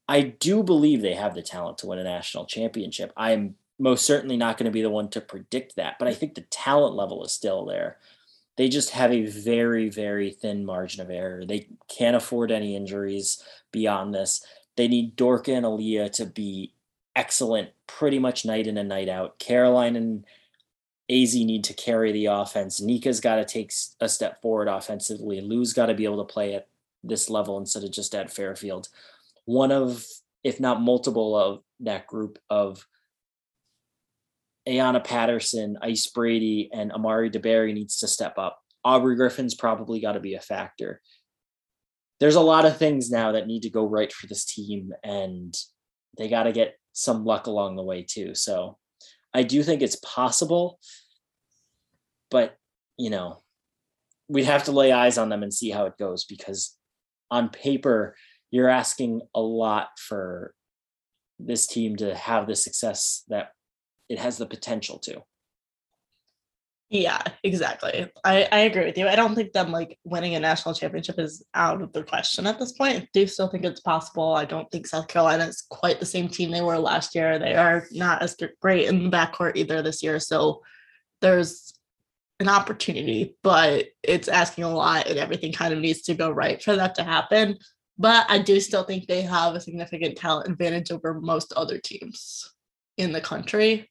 I 0.09 0.23
do 0.23 0.63
believe 0.63 1.03
they 1.03 1.15
have 1.15 1.35
the 1.35 1.43
talent 1.43 1.79
to 1.79 1.87
win 1.87 1.99
a 1.99 2.05
national 2.05 2.47
championship, 2.47 3.13
I'm 3.17 3.57
most 3.79 4.05
certainly 4.05 4.37
not 4.37 4.59
going 4.59 4.65
to 4.67 4.71
be 4.73 4.83
the 4.83 4.91
one 4.91 5.09
to 5.11 5.21
predict 5.21 5.77
that. 5.77 5.99
But 5.99 6.09
I 6.09 6.15
think 6.15 6.35
the 6.35 6.43
talent 6.43 6.95
level 6.95 7.25
is 7.25 7.33
still 7.33 7.65
there. 7.65 7.99
they 8.59 8.69
just 8.69 8.91
have 8.91 9.13
a 9.13 9.25
very, 9.25 9.89
very 9.89 10.33
thin 10.33 10.67
margin 10.67 11.01
of 11.01 11.11
error. 11.11 11.47
They 11.47 11.69
can't 11.89 12.17
afford 12.17 12.51
any 12.51 12.75
injuries 12.75 13.43
beyond 13.71 14.13
this. 14.13 14.45
They 14.77 14.89
need 14.89 15.17
Dorka 15.17 15.57
and 15.57 15.65
Aaliyah 15.65 16.11
to 16.15 16.27
be 16.27 16.75
excellent 17.15 17.71
pretty 17.87 18.19
much 18.19 18.45
night 18.45 18.67
in 18.67 18.77
and 18.77 18.89
night 18.89 19.09
out. 19.09 19.39
Caroline 19.39 19.95
and 19.95 20.25
Azzi 21.11 21.45
need 21.47 21.65
to 21.65 21.75
carry 21.75 22.13
the 22.13 22.27
offense. 22.27 22.81
Nika's 22.81 23.21
got 23.21 23.37
to 23.37 23.45
take 23.45 23.73
a 24.01 24.09
step 24.09 24.43
forward 24.43 24.69
offensively. 24.69 25.41
Lou's 25.41 25.73
got 25.73 25.87
to 25.87 25.95
be 25.95 26.05
able 26.05 26.25
to 26.25 26.33
play 26.33 26.55
at 26.55 26.69
this 27.03 27.31
level 27.31 27.59
instead 27.59 27.85
of 27.85 27.93
just 27.93 28.15
at 28.15 28.31
Fairfield. 28.31 28.89
One 29.47 29.73
of, 29.73 30.05
if 30.45 30.61
not 30.61 30.83
multiple, 30.83 31.35
of 31.37 31.63
that 31.81 32.07
group 32.07 32.39
of 32.51 32.87
Ayanna 34.69 35.03
Patterson, 35.03 35.79
Ice 35.81 36.07
Brady, 36.09 36.69
and 36.73 36.93
Amari 36.93 37.31
DeBerry 37.31 37.73
needs 37.73 37.99
to 38.01 38.09
step 38.09 38.37
up. 38.37 38.61
Aubrey 38.85 39.17
Griffin's 39.17 39.55
probably 39.55 40.01
got 40.01 40.13
to 40.13 40.21
be 40.21 40.35
a 40.35 40.41
factor. 40.41 41.01
There's 42.21 42.35
a 42.35 42.41
lot 42.41 42.67
of 42.67 42.77
things 42.77 43.11
now 43.11 43.33
that 43.33 43.47
need 43.47 43.63
to 43.63 43.71
go 43.71 43.87
right 43.87 44.13
for 44.13 44.27
this 44.27 44.45
team, 44.45 44.93
and 45.03 45.57
they 46.19 46.29
got 46.29 46.43
to 46.43 46.53
get 46.53 46.79
some 46.93 47.25
luck 47.25 47.47
along 47.47 47.77
the 47.77 47.83
way 47.83 48.03
too. 48.03 48.35
So 48.35 48.77
I 49.39 49.45
do 49.45 49.63
think 49.63 49.83
it's 49.83 50.01
possible, 50.03 50.81
but 52.29 52.57
you 52.97 53.09
know, 53.09 53.39
we'd 54.29 54.47
have 54.47 54.65
to 54.65 54.73
lay 54.73 54.91
eyes 54.91 55.17
on 55.17 55.29
them 55.29 55.45
and 55.45 55.55
see 55.55 55.71
how 55.71 55.87
it 55.87 55.97
goes 55.97 56.25
because 56.25 56.77
on 57.31 57.49
paper, 57.49 58.17
you're 58.51 58.69
asking 58.69 59.21
a 59.37 59.41
lot 59.41 59.91
for 59.97 60.55
this 61.39 61.69
team 61.69 61.95
to 61.97 62.17
have 62.17 62.49
the 62.49 62.57
success 62.57 63.23
that 63.29 63.51
it 64.09 64.19
has 64.19 64.39
the 64.39 64.47
potential 64.47 64.99
to. 64.99 65.23
Yeah, 66.91 67.21
exactly. 67.45 68.11
I, 68.25 68.49
I 68.51 68.61
agree 68.61 68.87
with 68.87 68.97
you. 68.97 69.09
I 69.09 69.17
don't 69.17 69.35
think 69.35 69.53
them 69.53 69.71
like 69.71 69.99
winning 70.05 70.35
a 70.37 70.41
national 70.41 70.75
championship 70.75 71.19
is 71.19 71.45
out 71.53 71.83
of 71.83 71.93
the 71.93 72.03
question 72.03 72.47
at 72.47 72.59
this 72.59 72.73
point. 72.73 73.03
I 73.03 73.09
do 73.13 73.27
still 73.27 73.49
think 73.49 73.67
it's 73.67 73.81
possible. 73.81 74.35
I 74.35 74.47
don't 74.47 74.71
think 74.71 74.87
South 74.87 75.07
Carolina 75.07 75.45
is 75.45 75.67
quite 75.69 76.01
the 76.01 76.07
same 76.07 76.29
team 76.29 76.51
they 76.51 76.63
were 76.63 76.79
last 76.79 77.15
year. 77.15 77.39
They 77.39 77.55
are 77.55 77.87
not 77.93 78.23
as 78.23 78.37
great 78.63 78.89
in 78.89 79.05
the 79.05 79.11
backcourt 79.11 79.57
either 79.57 79.83
this 79.83 80.03
year. 80.03 80.19
So 80.19 80.63
there's 81.21 81.75
an 82.41 82.49
opportunity, 82.49 83.37
but 83.43 83.87
it's 84.03 84.29
asking 84.29 84.65
a 84.65 84.75
lot 84.75 85.09
and 85.09 85.19
everything 85.19 85.53
kind 85.53 85.75
of 85.75 85.81
needs 85.81 86.03
to 86.03 86.15
go 86.15 86.31
right 86.31 86.63
for 86.63 86.75
that 86.77 86.95
to 86.95 87.05
happen. 87.05 87.59
But 87.99 88.27
I 88.31 88.39
do 88.39 88.61
still 88.61 88.85
think 88.85 89.07
they 89.07 89.23
have 89.23 89.55
a 89.55 89.61
significant 89.61 90.17
talent 90.17 90.49
advantage 90.49 90.91
over 90.91 91.21
most 91.21 91.53
other 91.55 91.79
teams 91.79 92.51
in 92.97 93.13
the 93.13 93.21
country. 93.21 93.91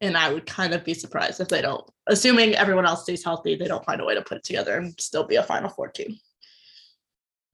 And 0.00 0.16
I 0.16 0.32
would 0.32 0.46
kind 0.46 0.72
of 0.72 0.84
be 0.84 0.94
surprised 0.94 1.40
if 1.40 1.48
they 1.48 1.60
don't, 1.60 1.84
assuming 2.10 2.54
everyone 2.54 2.86
else 2.86 3.04
stays 3.04 3.24
healthy, 3.24 3.54
they 3.54 3.68
don't 3.68 3.84
find 3.84 4.00
a 4.00 4.04
way 4.04 4.14
to 4.14 4.22
put 4.22 4.38
it 4.38 4.44
together 4.44 4.76
and 4.76 5.00
still 5.00 5.24
be 5.24 5.36
a 5.36 5.42
Final 5.42 5.70
Four 5.70 5.88
team. 5.88 6.18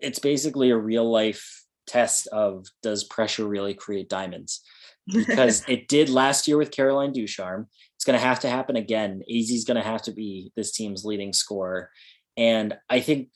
It's 0.00 0.18
basically 0.18 0.70
a 0.70 0.76
real 0.76 1.08
life 1.08 1.64
test 1.86 2.26
of 2.28 2.66
does 2.82 3.04
pressure 3.04 3.46
really 3.46 3.74
create 3.74 4.08
diamonds? 4.08 4.62
Because 5.08 5.62
it 5.68 5.86
did 5.86 6.08
last 6.08 6.48
year 6.48 6.56
with 6.56 6.72
Caroline 6.72 7.12
Ducharme. 7.12 7.68
It's 7.94 8.04
going 8.04 8.18
to 8.18 8.26
have 8.26 8.40
to 8.40 8.50
happen 8.50 8.74
again. 8.74 9.22
Azzi's 9.30 9.64
going 9.64 9.76
to 9.76 9.88
have 9.88 10.02
to 10.02 10.12
be 10.12 10.50
this 10.56 10.72
team's 10.72 11.04
leading 11.04 11.32
scorer. 11.32 11.90
And 12.36 12.76
I 12.90 12.98
think 12.98 13.28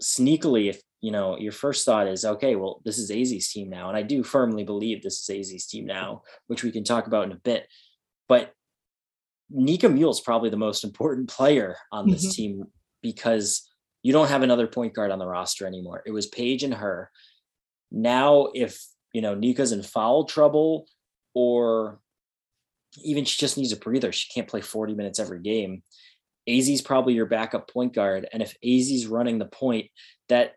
sneakily, 0.00 0.70
if 0.70 0.80
you 1.00 1.10
know, 1.10 1.36
your 1.36 1.50
first 1.50 1.84
thought 1.84 2.06
is, 2.06 2.24
okay, 2.24 2.54
well, 2.54 2.80
this 2.84 2.98
is 2.98 3.10
Azzi's 3.10 3.50
team 3.50 3.68
now. 3.68 3.88
And 3.88 3.96
I 3.96 4.02
do 4.02 4.22
firmly 4.22 4.62
believe 4.62 5.02
this 5.02 5.28
is 5.28 5.50
Azzi's 5.50 5.66
team 5.66 5.86
now, 5.86 6.22
which 6.46 6.62
we 6.62 6.70
can 6.70 6.84
talk 6.84 7.08
about 7.08 7.26
in 7.26 7.32
a 7.32 7.36
bit. 7.36 7.66
But 8.28 8.54
Nika 9.52 9.88
Mühl 9.88 10.10
is 10.10 10.20
probably 10.20 10.50
the 10.50 10.56
most 10.56 10.84
important 10.84 11.28
player 11.28 11.76
on 11.90 12.10
this 12.10 12.24
mm-hmm. 12.24 12.30
team 12.30 12.64
because 13.02 13.68
you 14.02 14.12
don't 14.12 14.28
have 14.28 14.42
another 14.42 14.66
point 14.66 14.94
guard 14.94 15.10
on 15.10 15.18
the 15.18 15.26
roster 15.26 15.66
anymore. 15.66 16.02
It 16.06 16.10
was 16.10 16.26
Paige 16.26 16.62
and 16.62 16.74
her. 16.74 17.10
Now, 17.90 18.48
if 18.54 18.82
you 19.12 19.20
know 19.20 19.34
Nika's 19.34 19.72
in 19.72 19.82
foul 19.82 20.24
trouble, 20.24 20.86
or 21.34 22.00
even 23.02 23.24
she 23.24 23.38
just 23.38 23.56
needs 23.56 23.72
a 23.72 23.76
breather, 23.76 24.12
she 24.12 24.32
can't 24.32 24.48
play 24.48 24.60
40 24.60 24.94
minutes 24.94 25.18
every 25.18 25.40
game. 25.40 25.82
Azzi's 26.48 26.82
probably 26.82 27.14
your 27.14 27.26
backup 27.26 27.70
point 27.70 27.94
guard. 27.94 28.28
And 28.32 28.42
if 28.42 28.56
Azzi's 28.64 29.06
running 29.06 29.38
the 29.38 29.46
point, 29.46 29.90
that 30.28 30.54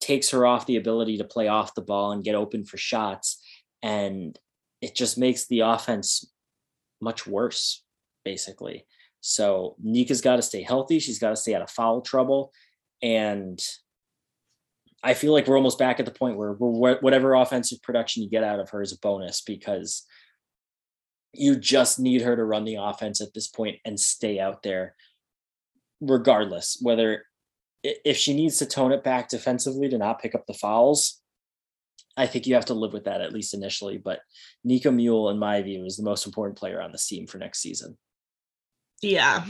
takes 0.00 0.30
her 0.30 0.46
off 0.46 0.66
the 0.66 0.76
ability 0.76 1.18
to 1.18 1.24
play 1.24 1.48
off 1.48 1.74
the 1.74 1.82
ball 1.82 2.12
and 2.12 2.24
get 2.24 2.34
open 2.34 2.64
for 2.64 2.76
shots. 2.76 3.42
And 3.82 4.38
it 4.80 4.94
just 4.94 5.18
makes 5.18 5.46
the 5.46 5.60
offense 5.60 6.30
much 7.00 7.26
worse, 7.26 7.84
basically. 8.28 8.84
So 9.20 9.74
Nika's 9.82 10.20
got 10.20 10.36
to 10.36 10.42
stay 10.42 10.62
healthy. 10.62 10.98
She's 10.98 11.18
got 11.18 11.30
to 11.30 11.36
stay 11.36 11.54
out 11.54 11.62
of 11.62 11.70
foul 11.70 12.02
trouble. 12.02 12.52
And 13.02 13.58
I 15.02 15.14
feel 15.14 15.32
like 15.32 15.46
we're 15.46 15.56
almost 15.56 15.78
back 15.78 15.98
at 15.98 16.04
the 16.04 16.12
point 16.12 16.36
where 16.36 16.52
whatever 16.52 17.34
offensive 17.34 17.80
production 17.82 18.22
you 18.22 18.28
get 18.28 18.44
out 18.44 18.60
of 18.60 18.68
her 18.70 18.82
is 18.82 18.92
a 18.92 18.98
bonus 18.98 19.40
because 19.40 20.04
you 21.32 21.56
just 21.56 21.98
need 21.98 22.20
her 22.20 22.36
to 22.36 22.44
run 22.44 22.64
the 22.64 22.76
offense 22.76 23.22
at 23.22 23.32
this 23.32 23.48
point 23.48 23.76
and 23.84 23.98
stay 23.98 24.38
out 24.38 24.62
there 24.62 24.94
regardless 26.00 26.78
whether 26.80 27.24
if 27.82 28.16
she 28.16 28.34
needs 28.34 28.58
to 28.58 28.66
tone 28.66 28.92
it 28.92 29.04
back 29.04 29.28
defensively 29.28 29.88
to 29.88 29.98
not 29.98 30.20
pick 30.20 30.34
up 30.34 30.44
the 30.46 30.54
fouls, 30.54 31.20
I 32.16 32.26
think 32.26 32.46
you 32.46 32.54
have 32.54 32.64
to 32.66 32.74
live 32.74 32.92
with 32.92 33.04
that 33.04 33.20
at 33.20 33.32
least 33.32 33.54
initially. 33.54 33.98
But 33.98 34.20
Nika 34.64 34.88
Mühl, 34.88 35.30
in 35.30 35.38
my 35.38 35.62
view, 35.62 35.84
is 35.84 35.96
the 35.96 36.02
most 36.02 36.26
important 36.26 36.58
player 36.58 36.82
on 36.82 36.90
the 36.90 36.98
team 36.98 37.26
for 37.28 37.38
next 37.38 37.60
season. 37.60 37.96
Yeah, 39.02 39.44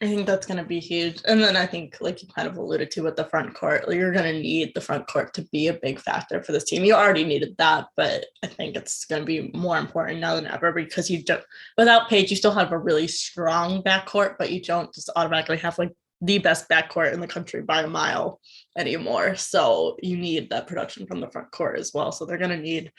I 0.00 0.06
think 0.06 0.26
that's 0.26 0.46
going 0.46 0.58
to 0.58 0.64
be 0.64 0.80
huge. 0.80 1.20
And 1.26 1.40
then 1.40 1.56
I 1.56 1.66
think, 1.66 1.98
like 2.00 2.22
you 2.22 2.28
kind 2.28 2.48
of 2.48 2.56
alluded 2.56 2.90
to 2.92 3.02
with 3.02 3.16
the 3.16 3.24
front 3.24 3.54
court, 3.54 3.84
you're 3.88 4.12
going 4.12 4.32
to 4.32 4.40
need 4.40 4.72
the 4.74 4.80
front 4.80 5.06
court 5.06 5.34
to 5.34 5.42
be 5.52 5.68
a 5.68 5.74
big 5.74 6.00
factor 6.00 6.42
for 6.42 6.52
this 6.52 6.64
team. 6.64 6.84
You 6.84 6.94
already 6.94 7.24
needed 7.24 7.56
that, 7.58 7.86
but 7.96 8.26
I 8.42 8.48
think 8.48 8.76
it's 8.76 9.04
going 9.04 9.22
to 9.22 9.26
be 9.26 9.50
more 9.54 9.78
important 9.78 10.20
now 10.20 10.34
than 10.34 10.46
ever 10.46 10.72
because 10.72 11.10
you 11.10 11.22
don't, 11.22 11.42
without 11.78 12.08
Paige, 12.08 12.30
you 12.30 12.36
still 12.36 12.52
have 12.52 12.72
a 12.72 12.78
really 12.78 13.08
strong 13.08 13.82
backcourt, 13.82 14.36
but 14.38 14.50
you 14.50 14.60
don't 14.60 14.92
just 14.92 15.10
automatically 15.14 15.58
have 15.58 15.78
like 15.78 15.92
the 16.20 16.38
best 16.38 16.68
backcourt 16.68 17.12
in 17.12 17.20
the 17.20 17.26
country 17.26 17.62
by 17.62 17.82
a 17.82 17.88
mile 17.88 18.40
anymore. 18.78 19.34
So 19.34 19.96
you 20.02 20.16
need 20.16 20.50
that 20.50 20.68
production 20.68 21.06
from 21.06 21.20
the 21.20 21.30
front 21.30 21.50
court 21.50 21.78
as 21.78 21.92
well. 21.92 22.12
So 22.12 22.24
they're 22.24 22.38
going 22.38 22.50
to 22.50 22.56
need 22.56 22.92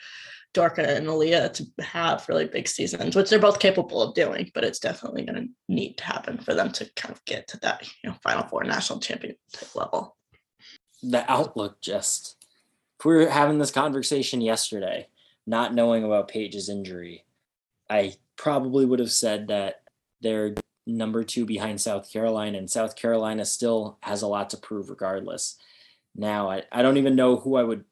Dorka 0.54 0.86
and 0.86 1.06
Aaliyah 1.06 1.52
to 1.54 1.84
have 1.84 2.28
really 2.28 2.46
big 2.46 2.68
seasons, 2.68 3.14
which 3.14 3.28
they're 3.28 3.38
both 3.38 3.58
capable 3.58 4.00
of 4.00 4.14
doing, 4.14 4.50
but 4.54 4.64
it's 4.64 4.78
definitely 4.78 5.24
going 5.24 5.34
to 5.34 5.48
need 5.68 5.98
to 5.98 6.04
happen 6.04 6.38
for 6.38 6.54
them 6.54 6.70
to 6.72 6.88
kind 6.96 7.12
of 7.12 7.24
get 7.24 7.48
to 7.48 7.60
that 7.60 7.86
you 8.02 8.08
know 8.08 8.16
Final 8.22 8.46
Four 8.46 8.64
national 8.64 9.00
champion 9.00 9.36
type 9.52 9.74
level. 9.74 10.16
The 11.02 11.30
outlook 11.30 11.80
just 11.82 12.36
if 12.98 13.04
we 13.04 13.14
were 13.14 13.28
having 13.28 13.58
this 13.58 13.70
conversation 13.70 14.40
yesterday, 14.40 15.08
not 15.46 15.74
knowing 15.74 16.04
about 16.04 16.28
Paige's 16.28 16.68
injury, 16.68 17.24
I 17.90 18.14
probably 18.36 18.86
would 18.86 19.00
have 19.00 19.12
said 19.12 19.48
that 19.48 19.82
they're 20.20 20.54
number 20.86 21.24
two 21.24 21.44
behind 21.44 21.80
South 21.80 22.10
Carolina, 22.10 22.58
and 22.58 22.70
South 22.70 22.96
Carolina 22.96 23.44
still 23.44 23.98
has 24.00 24.22
a 24.22 24.26
lot 24.26 24.50
to 24.50 24.56
prove 24.56 24.90
regardless. 24.90 25.56
Now, 26.14 26.48
I, 26.50 26.62
I 26.70 26.82
don't 26.82 26.96
even 26.96 27.16
know 27.16 27.36
who 27.36 27.56
I 27.56 27.62
would 27.62 27.84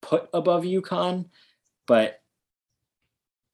put 0.00 0.28
above 0.32 0.64
UConn, 0.64 1.26
but 1.86 2.20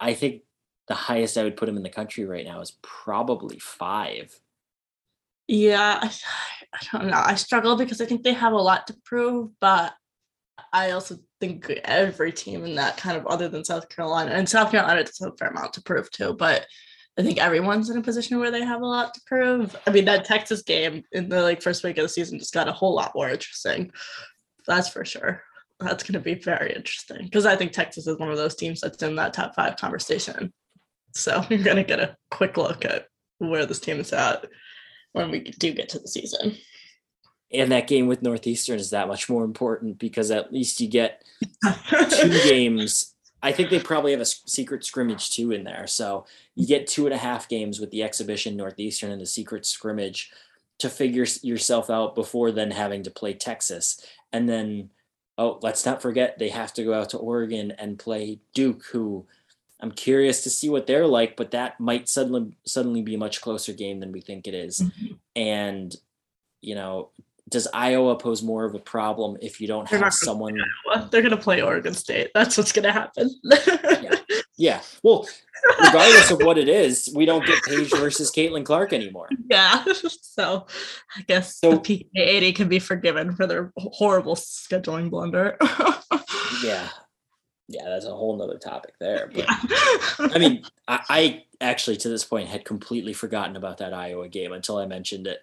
I 0.01 0.15
think 0.15 0.43
the 0.89 0.95
highest 0.95 1.39
I 1.39 1.45
would 1.45 1.57
put 1.57 1.69
him 1.69 1.77
in 1.77 1.83
the 1.83 1.91
country 1.91 2.25
right 2.25 2.45
now 2.45 2.61
is 2.61 2.77
probably 2.83 3.59
five. 3.59 4.39
Yeah, 5.49 6.01
I, 6.03 6.11
I 6.75 6.79
don't 6.91 7.09
know. 7.09 7.23
I 7.23 7.35
struggle 7.35 7.77
because 7.77 8.01
I 8.01 8.07
think 8.07 8.23
they 8.23 8.33
have 8.33 8.53
a 8.53 8.57
lot 8.57 8.87
to 8.87 8.97
prove, 9.05 9.51
but 9.61 9.95
I 10.73 10.93
also 10.93 11.19
think 11.41 11.69
every 11.85 12.33
team 12.33 12.65
in 12.65 12.75
that 12.77 12.97
kind 12.97 13.17
of 13.17 13.27
other 13.27 13.49
than 13.49 13.65
South 13.65 13.89
Carolina 13.89 14.33
and 14.33 14.49
South 14.49 14.71
Carolina 14.71 15.05
does 15.05 15.19
have 15.21 15.33
a 15.33 15.37
fair 15.37 15.49
amount 15.49 15.75
to 15.75 15.83
prove 15.83 16.11
too, 16.11 16.35
but 16.35 16.67
I 17.19 17.23
think 17.23 17.39
everyone's 17.39 17.91
in 17.91 17.99
a 17.99 18.03
position 18.03 18.39
where 18.39 18.51
they 18.51 18.65
have 18.65 18.81
a 18.81 18.87
lot 18.87 19.13
to 19.13 19.21
prove. 19.27 19.77
I 19.87 19.91
mean, 19.91 20.07
that 20.07 20.25
Texas 20.25 20.63
game 20.63 21.05
in 21.13 21.29
the 21.29 21.43
like 21.43 21.61
first 21.61 21.85
week 21.85 21.99
of 21.99 22.05
the 22.05 22.09
season 22.09 22.39
just 22.39 22.55
got 22.55 22.69
a 22.69 22.73
whole 22.73 22.95
lot 22.95 23.13
more 23.15 23.29
interesting. 23.29 23.93
That's 24.67 24.89
for 24.89 25.05
sure. 25.05 25.43
That's 25.83 26.03
going 26.03 26.15
to 26.15 26.21
be 26.21 26.35
very 26.35 26.75
interesting 26.75 27.25
because 27.25 27.47
I 27.47 27.57
think 27.57 27.73
Texas 27.73 28.07
is 28.07 28.19
one 28.19 28.31
of 28.31 28.37
those 28.37 28.55
teams 28.55 28.81
that's 28.81 29.03
in 29.03 29.17
that 29.17 29.35
top 29.35 29.55
five 29.55 29.77
conversation. 29.77 30.53
So 31.15 31.45
you're 31.51 31.63
going 31.63 31.77
to 31.77 31.85
get 31.85 32.01
a 32.01 32.17
quick 32.31 32.57
look 32.57 32.85
at 32.85 33.09
where 33.39 33.67
this 33.67 33.81
team 33.81 34.01
is 34.01 34.13
at 34.13 34.47
when 35.13 35.31
we 35.31 35.41
do 35.41 35.73
get 35.73 35.89
to 35.91 35.99
the 35.99 36.09
season. 36.09 36.57
And 37.53 37.71
that 37.71 37.87
game 37.87 38.07
with 38.07 38.23
Northeastern 38.23 38.79
is 38.79 38.91
that 38.91 39.09
much 39.09 39.29
more 39.29 39.45
important 39.45 39.99
because 39.99 40.31
at 40.31 40.53
least 40.53 40.81
you 40.81 40.89
get 40.89 41.23
two 42.11 42.31
games 42.45 43.13
I 43.43 43.53
think 43.53 43.71
they 43.71 43.81
probably 43.81 44.13
have 44.13 44.21
a 44.21 44.27
secret 44.27 44.85
scrimmage 44.85 45.31
too 45.31 45.51
in 45.51 45.65
there. 45.65 45.87
So 45.89 46.27
you 46.55 46.67
get 46.67 46.87
two 46.87 47.07
and 47.07 47.15
a 47.15 47.19
half 47.19 47.49
games 47.49 47.81
with 47.81 47.91
the 47.91 48.03
exhibition 48.03 48.57
Northeastern 48.57 49.11
and 49.11 49.21
the 49.21 49.27
secret 49.27 49.67
scrimmage 49.67 50.31
to 50.79 50.89
figure 50.89 51.27
yourself 51.43 51.91
out 51.91 52.15
before 52.15 52.53
then 52.53 52.71
having 52.71 53.03
to 53.03 53.11
play 53.11 53.35
Texas. 53.35 54.05
And 54.33 54.49
then, 54.49 54.91
oh, 55.43 55.59
let's 55.63 55.85
not 55.85 56.01
forget 56.01 56.39
they 56.39 56.51
have 56.51 56.73
to 56.75 56.85
go 56.85 56.95
out 56.95 57.11
to 57.11 57.19
Oregon 57.19 57.73
and 57.73 57.99
play 57.99 58.39
Duke, 58.55 58.85
who 58.93 59.27
I'm 59.81 59.91
curious 59.91 60.45
to 60.45 60.51
see 60.51 60.69
what 60.69 60.87
they're 60.87 61.07
like, 61.07 61.37
but 61.37 61.51
that 61.51 61.81
might 61.81 62.09
suddenly 62.09 62.57
suddenly 62.65 63.03
be 63.03 63.15
a 63.15 63.19
much 63.19 63.41
closer 63.41 63.73
game 63.73 63.99
than 63.99 64.13
we 64.13 64.21
think 64.21 64.47
it 64.47 64.55
is. 64.55 64.81
Mm-hmm. 64.81 65.15
And 65.35 65.97
you 66.61 66.77
know, 66.77 67.11
does 67.49 67.67
Iowa 67.75 68.17
pose 68.17 68.43
more 68.43 68.65
of 68.65 68.75
a 68.77 68.79
problem 68.79 69.37
if 69.43 69.61
you 69.61 69.67
don't 69.67 69.89
They're 69.91 69.99
have 69.99 70.07
not 70.07 70.13
gonna 70.13 70.13
someone? 70.13 70.59
They're 71.11 71.23
gonna 71.23 71.37
play 71.37 71.61
Oregon 71.61 71.95
State. 71.95 72.31
That's 72.35 72.57
what's 72.57 72.73
gonna 72.73 72.93
happen. 72.93 73.31
Yeah. 74.03 74.17
Well, 75.03 75.27
regardless 75.81 76.31
of 76.31 76.43
what 76.43 76.59
it 76.59 76.69
is, 76.69 77.13
we 77.15 77.25
don't 77.27 77.45
get 77.47 77.63
Paige 77.65 77.91
versus 77.91 78.31
Caitlin 78.31 78.65
Clark 78.65 78.93
anymore. 78.93 79.29
yeah. 79.51 79.85
So 80.35 80.67
I 81.17 81.23
guess 81.23 81.59
So- 81.59 81.73
the 81.73 81.79
PK 81.79 82.07
80 82.17 82.53
can 82.55 82.69
be 82.69 82.79
forgiven 82.79 83.33
for 83.33 83.47
their 83.47 83.73
horrible 83.77 84.35
scheduling 84.37 85.11
blunder. 85.11 85.59
Yeah. 86.65 86.89
Yeah, 87.69 87.89
that's 87.89 88.05
a 88.05 88.15
whole 88.15 88.37
nother 88.37 88.59
topic 88.59 88.95
there. 89.01 89.29
But 89.35 89.47
Yeah. 89.49 90.29
I 90.35 90.39
mean, 90.39 90.63
I, 90.89 91.01
I 91.09 91.45
actually 91.61 91.97
to 91.99 92.09
this 92.09 92.25
point 92.25 92.49
had 92.49 92.65
completely 92.65 93.13
forgotten 93.15 93.57
about 93.57 93.79
that 93.79 93.95
Iowa 93.95 94.29
game 94.29 94.53
until 94.53 94.77
I 94.77 94.87
mentioned 94.87 95.27
it. 95.27 95.39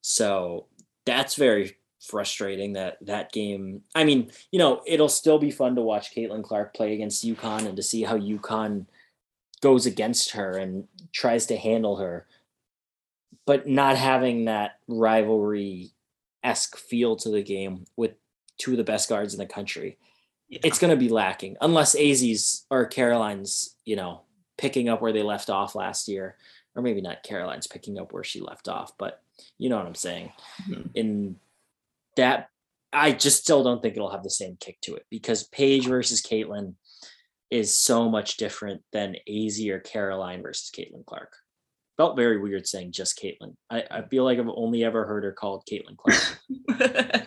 So 0.00 0.66
that's 1.04 1.34
very 1.34 1.76
frustrating 2.02 2.74
that 2.74 2.98
that 3.02 3.32
game. 3.32 3.82
I 3.94 4.04
mean, 4.04 4.30
you 4.50 4.58
know, 4.58 4.82
it'll 4.86 5.08
still 5.08 5.38
be 5.38 5.50
fun 5.50 5.76
to 5.76 5.82
watch 5.82 6.14
Caitlin 6.14 6.44
Clark 6.44 6.74
play 6.74 6.94
against 6.94 7.24
UConn 7.24 7.66
and 7.66 7.76
to 7.76 7.82
see 7.82 8.02
how 8.02 8.18
UConn 8.18 8.86
goes 9.60 9.86
against 9.86 10.30
her 10.30 10.56
and 10.58 10.88
tries 11.12 11.46
to 11.46 11.56
handle 11.56 11.96
her. 11.96 12.26
But 13.46 13.66
not 13.66 13.96
having 13.96 14.44
that 14.44 14.78
rivalry 14.86 15.90
esque 16.44 16.76
feel 16.76 17.16
to 17.16 17.30
the 17.30 17.42
game 17.42 17.86
with 17.96 18.12
two 18.58 18.72
of 18.72 18.76
the 18.76 18.84
best 18.84 19.08
guards 19.08 19.34
in 19.34 19.38
the 19.38 19.46
country 19.46 19.96
it's 20.52 20.78
going 20.78 20.90
to 20.90 20.96
be 20.96 21.08
lacking 21.08 21.56
unless 21.60 21.96
Azzi's 21.96 22.66
or 22.70 22.84
Caroline's, 22.84 23.74
you 23.84 23.96
know, 23.96 24.22
picking 24.58 24.88
up 24.88 25.00
where 25.00 25.12
they 25.12 25.22
left 25.22 25.48
off 25.48 25.74
last 25.74 26.08
year, 26.08 26.36
or 26.74 26.82
maybe 26.82 27.00
not 27.00 27.22
Caroline's 27.22 27.66
picking 27.66 27.98
up 27.98 28.12
where 28.12 28.24
she 28.24 28.40
left 28.40 28.68
off, 28.68 28.92
but 28.98 29.22
you 29.58 29.68
know 29.68 29.78
what 29.78 29.86
I'm 29.86 29.94
saying. 29.94 30.32
Mhm. 30.68 30.90
In 30.94 31.40
that, 32.16 32.48
I 32.92 33.12
just 33.12 33.42
still 33.42 33.64
don't 33.64 33.80
think 33.80 33.96
it'll 33.96 34.10
have 34.10 34.22
the 34.22 34.30
same 34.30 34.56
kick 34.60 34.78
to 34.82 34.94
it 34.94 35.06
because 35.10 35.48
Paige 35.48 35.86
versus 35.86 36.22
Caitlin 36.22 36.74
is 37.50 37.76
so 37.76 38.08
much 38.08 38.36
different 38.36 38.82
than 38.92 39.16
Azzi 39.28 39.70
or 39.70 39.78
Caroline 39.78 40.42
versus 40.42 40.70
Caitlin 40.76 41.04
Clark. 41.06 41.32
Felt 41.96 42.16
very 42.16 42.38
weird 42.38 42.66
saying 42.66 42.92
just 42.92 43.18
Caitlin. 43.18 43.54
I, 43.70 43.84
I 43.90 44.02
feel 44.02 44.24
like 44.24 44.38
I've 44.38 44.48
only 44.48 44.84
ever 44.84 45.06
heard 45.06 45.24
her 45.24 45.32
called 45.32 45.66
Caitlin 45.70 45.96
Clark. 45.96 47.26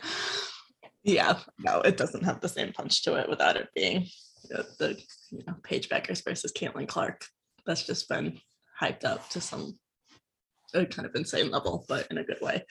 yeah, 1.04 1.40
no, 1.60 1.82
it 1.82 1.98
doesn't 1.98 2.26
have 2.26 2.42
the 2.42 2.50
same 2.50 2.74
punch 2.74 3.04
to 3.04 3.16
it 3.16 3.30
without 3.30 3.58
it 3.58 3.70
being 3.76 4.08
the, 4.50 4.66
the 4.80 5.02
you 5.32 5.44
know 5.48 5.56
Paige 5.64 5.90
Bueckers 5.90 6.24
versus 6.24 6.52
Caitlin 6.52 6.88
Clark. 6.88 7.26
That's 7.66 7.86
just 7.86 8.10
been 8.10 8.40
hyped 8.82 9.06
up 9.06 9.30
to 9.30 9.42
some 9.42 9.78
a 10.74 10.86
kind 10.86 11.08
of 11.08 11.16
insane 11.16 11.50
level, 11.52 11.86
but 11.88 12.08
in 12.12 12.18
a 12.18 12.24
good 12.24 12.42
way. 12.42 12.64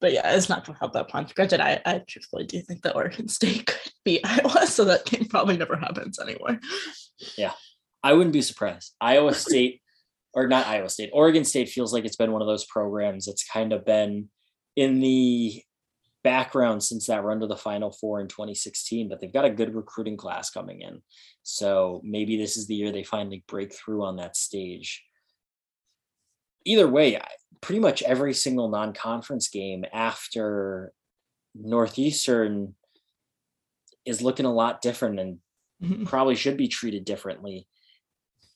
But 0.00 0.12
yeah, 0.12 0.34
it's 0.34 0.48
not 0.48 0.64
gonna 0.64 0.78
help 0.78 0.92
that 0.94 1.08
punch. 1.08 1.34
Granted, 1.34 1.60
I, 1.60 1.80
I 1.84 2.02
truthfully 2.06 2.44
do 2.44 2.60
think 2.62 2.82
that 2.82 2.96
Oregon 2.96 3.28
State 3.38 3.66
could 3.66 3.92
beat 4.04 4.20
Iowa, 4.24 4.66
so 4.66 4.84
that 4.84 5.04
game 5.06 5.26
probably 5.26 5.56
never 5.56 5.76
happens 5.76 6.18
anyway. 6.18 6.58
Yeah, 7.36 7.52
I 8.02 8.12
wouldn't 8.12 8.32
be 8.32 8.42
surprised. 8.42 8.94
Iowa 9.00 9.34
State, 9.34 9.82
or 10.34 10.46
not 10.48 10.66
Iowa 10.66 10.88
State, 10.88 11.10
Oregon 11.12 11.44
State 11.44 11.68
feels 11.68 11.92
like 11.92 12.04
it's 12.04 12.16
been 12.16 12.32
one 12.32 12.42
of 12.42 12.48
those 12.48 12.66
programs 12.66 13.26
that's 13.26 13.44
kind 13.44 13.72
of 13.72 13.84
been 13.84 14.28
in 14.76 15.00
the 15.00 15.62
background 16.22 16.82
since 16.82 17.06
that 17.06 17.24
run 17.24 17.40
to 17.40 17.46
the 17.46 17.56
Final 17.56 17.90
Four 17.90 18.20
in 18.20 18.28
2016, 18.28 19.08
but 19.08 19.20
they've 19.20 19.32
got 19.32 19.44
a 19.44 19.50
good 19.50 19.74
recruiting 19.74 20.16
class 20.16 20.50
coming 20.50 20.82
in. 20.82 21.00
So 21.42 22.00
maybe 22.04 22.36
this 22.36 22.56
is 22.56 22.66
the 22.66 22.74
year 22.74 22.92
they 22.92 23.02
finally 23.04 23.42
break 23.48 23.74
through 23.74 24.04
on 24.04 24.16
that 24.16 24.36
stage. 24.36 25.02
Either 26.64 26.88
way, 26.88 27.16
I- 27.16 27.26
pretty 27.60 27.80
much 27.80 28.02
every 28.02 28.34
single 28.34 28.68
non 28.68 28.92
conference 28.92 29.48
game 29.48 29.84
after 29.92 30.92
Northeastern 31.54 32.74
is 34.04 34.22
looking 34.22 34.46
a 34.46 34.52
lot 34.52 34.80
different 34.82 35.18
and 35.20 35.38
Mhm. 35.82 36.06
probably 36.06 36.34
should 36.34 36.56
be 36.56 36.68
treated 36.68 37.04
differently. 37.04 37.66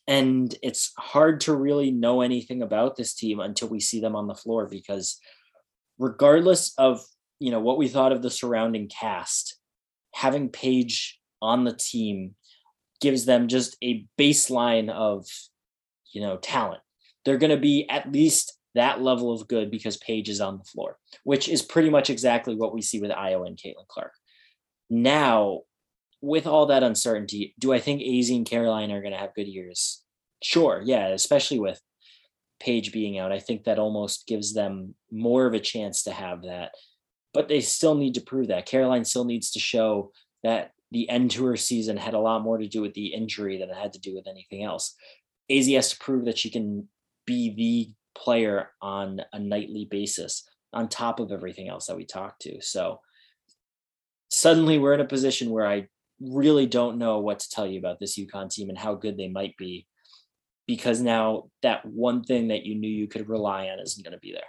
And 0.06 0.54
it's 0.62 0.92
hard 0.99 1.40
to 1.42 1.56
really 1.56 1.90
know 1.90 2.20
anything 2.20 2.62
about 2.62 2.96
this 2.96 3.14
team 3.14 3.40
until 3.40 3.68
we 3.68 3.81
see 3.81 4.00
them 4.00 4.14
on 4.14 4.26
the 4.26 4.35
floor 4.35 4.66
because 4.66 5.18
regardless 5.98 6.74
of, 6.76 7.02
you 7.38 7.50
know, 7.50 7.61
what 7.61 7.79
we 7.79 7.88
thought 7.88 8.12
of 8.12 8.22
the 8.22 8.31
surrounding 8.31 8.88
cast, 8.88 9.59
having 10.14 10.50
Paige 10.50 11.20
on 11.40 11.64
the 11.64 11.74
team 11.74 12.37
gives 13.00 13.24
them 13.24 13.48
just 13.48 13.76
a 13.83 14.07
baseline 14.18 14.90
of, 14.90 15.26
you 16.12 16.20
know, 16.20 16.37
talent. 16.37 16.83
They're 17.24 17.38
going 17.38 17.50
to 17.50 17.57
be 17.57 17.88
at 17.88 18.12
least 18.12 18.59
that 18.74 19.00
level 19.02 19.32
of 19.32 19.48
good 19.48 19.70
because 19.70 19.96
Paige 19.96 20.28
is 20.28 20.40
on 20.40 20.58
the 20.58 20.64
floor, 20.64 20.98
which 21.22 21.48
is 21.48 21.62
pretty 21.62 21.90
much 21.90 22.10
exactly 22.10 22.54
what 22.54 22.74
we 22.74 22.82
see 22.82 23.00
with 23.00 23.10
Io 23.10 23.44
and 23.44 23.56
Caitlin 23.56 23.87
Clark. 23.88 24.12
Now, 24.90 25.60
with 26.20 26.46
all 26.46 26.66
that 26.66 26.82
uncertainty, 26.82 27.54
do 27.58 27.72
I 27.72 27.80
think 27.80 28.00
Azzi 28.00 28.37
and 28.37 28.46
Caroline 28.46 28.90
are 28.90 29.00
going 29.00 29.12
to 29.12 29.18
have 29.18 29.34
good 29.34 29.48
years? 29.48 30.02
Sure, 30.42 30.82
yeah, 30.84 31.08
especially 31.08 31.58
with 31.58 31.80
Paige 32.60 32.92
being 32.92 33.18
out. 33.18 33.32
I 33.32 33.38
think 33.38 33.64
that 33.64 33.78
almost 33.78 34.26
gives 34.26 34.54
them 34.54 34.94
more 35.10 35.46
of 35.46 35.54
a 35.54 35.60
chance 35.60 36.02
to 36.04 36.12
have 36.12 36.42
that. 36.42 36.72
But 37.32 37.48
they 37.48 37.60
still 37.60 37.94
need 37.94 38.14
to 38.14 38.20
prove 38.20 38.48
that. 38.48 38.66
Caroline 38.66 39.04
still 39.04 39.24
needs 39.24 39.50
to 39.52 39.58
show 39.58 40.12
that 40.42 40.70
the 40.90 41.08
end 41.08 41.32
to 41.32 41.44
her 41.46 41.56
season 41.56 41.96
had 41.96 42.14
a 42.14 42.20
lot 42.20 42.42
more 42.42 42.58
to 42.58 42.68
do 42.68 42.80
with 42.80 42.94
the 42.94 43.08
injury 43.08 43.58
than 43.58 43.70
it 43.70 43.76
had 43.76 43.92
to 43.94 44.00
do 44.00 44.14
with 44.14 44.26
anything 44.28 44.62
else. 44.62 44.94
Azzi 45.50 45.74
has 45.74 45.90
to 45.90 45.98
prove 45.98 46.26
that 46.26 46.38
she 46.38 46.50
can 46.50 46.88
be 47.26 47.54
the 47.54 47.92
player 48.14 48.70
on 48.81 49.20
a 49.33 49.38
nightly 49.38 49.87
basis 49.90 50.48
on 50.72 50.88
top 50.88 51.20
of 51.20 51.33
everything 51.33 51.68
else 51.68 51.87
that 51.87 51.96
we 51.96 52.05
talked 52.05 52.42
to. 52.42 52.61
So 52.61 53.00
suddenly 54.29 54.79
we're 54.79 54.94
in 54.94 55.00
a 55.00 55.07
position 55.07 55.50
where 55.50 55.66
I 55.66 55.88
really 56.20 56.66
don't 56.66 56.98
know 56.98 57.18
what 57.18 57.40
to 57.40 57.50
tell 57.50 57.66
you 57.66 57.79
about 57.79 58.00
this 58.00 58.18
UConn 58.18 58.50
team 58.50 58.68
and 58.68 58.79
how 58.79 58.94
good 58.94 59.16
they 59.16 59.29
might 59.29 59.57
be 59.57 59.87
because 60.66 61.00
now 61.00 61.44
that 61.62 61.85
one 61.85 62.22
thing 62.24 62.48
that 62.48 62.64
you 62.64 62.74
knew 62.74 62.88
you 62.88 63.07
could 63.07 63.29
rely 63.29 63.68
on 63.68 63.81
isn't 63.81 64.05
going 64.05 64.12
to 64.12 64.20
be 64.20 64.33
there. 64.33 64.42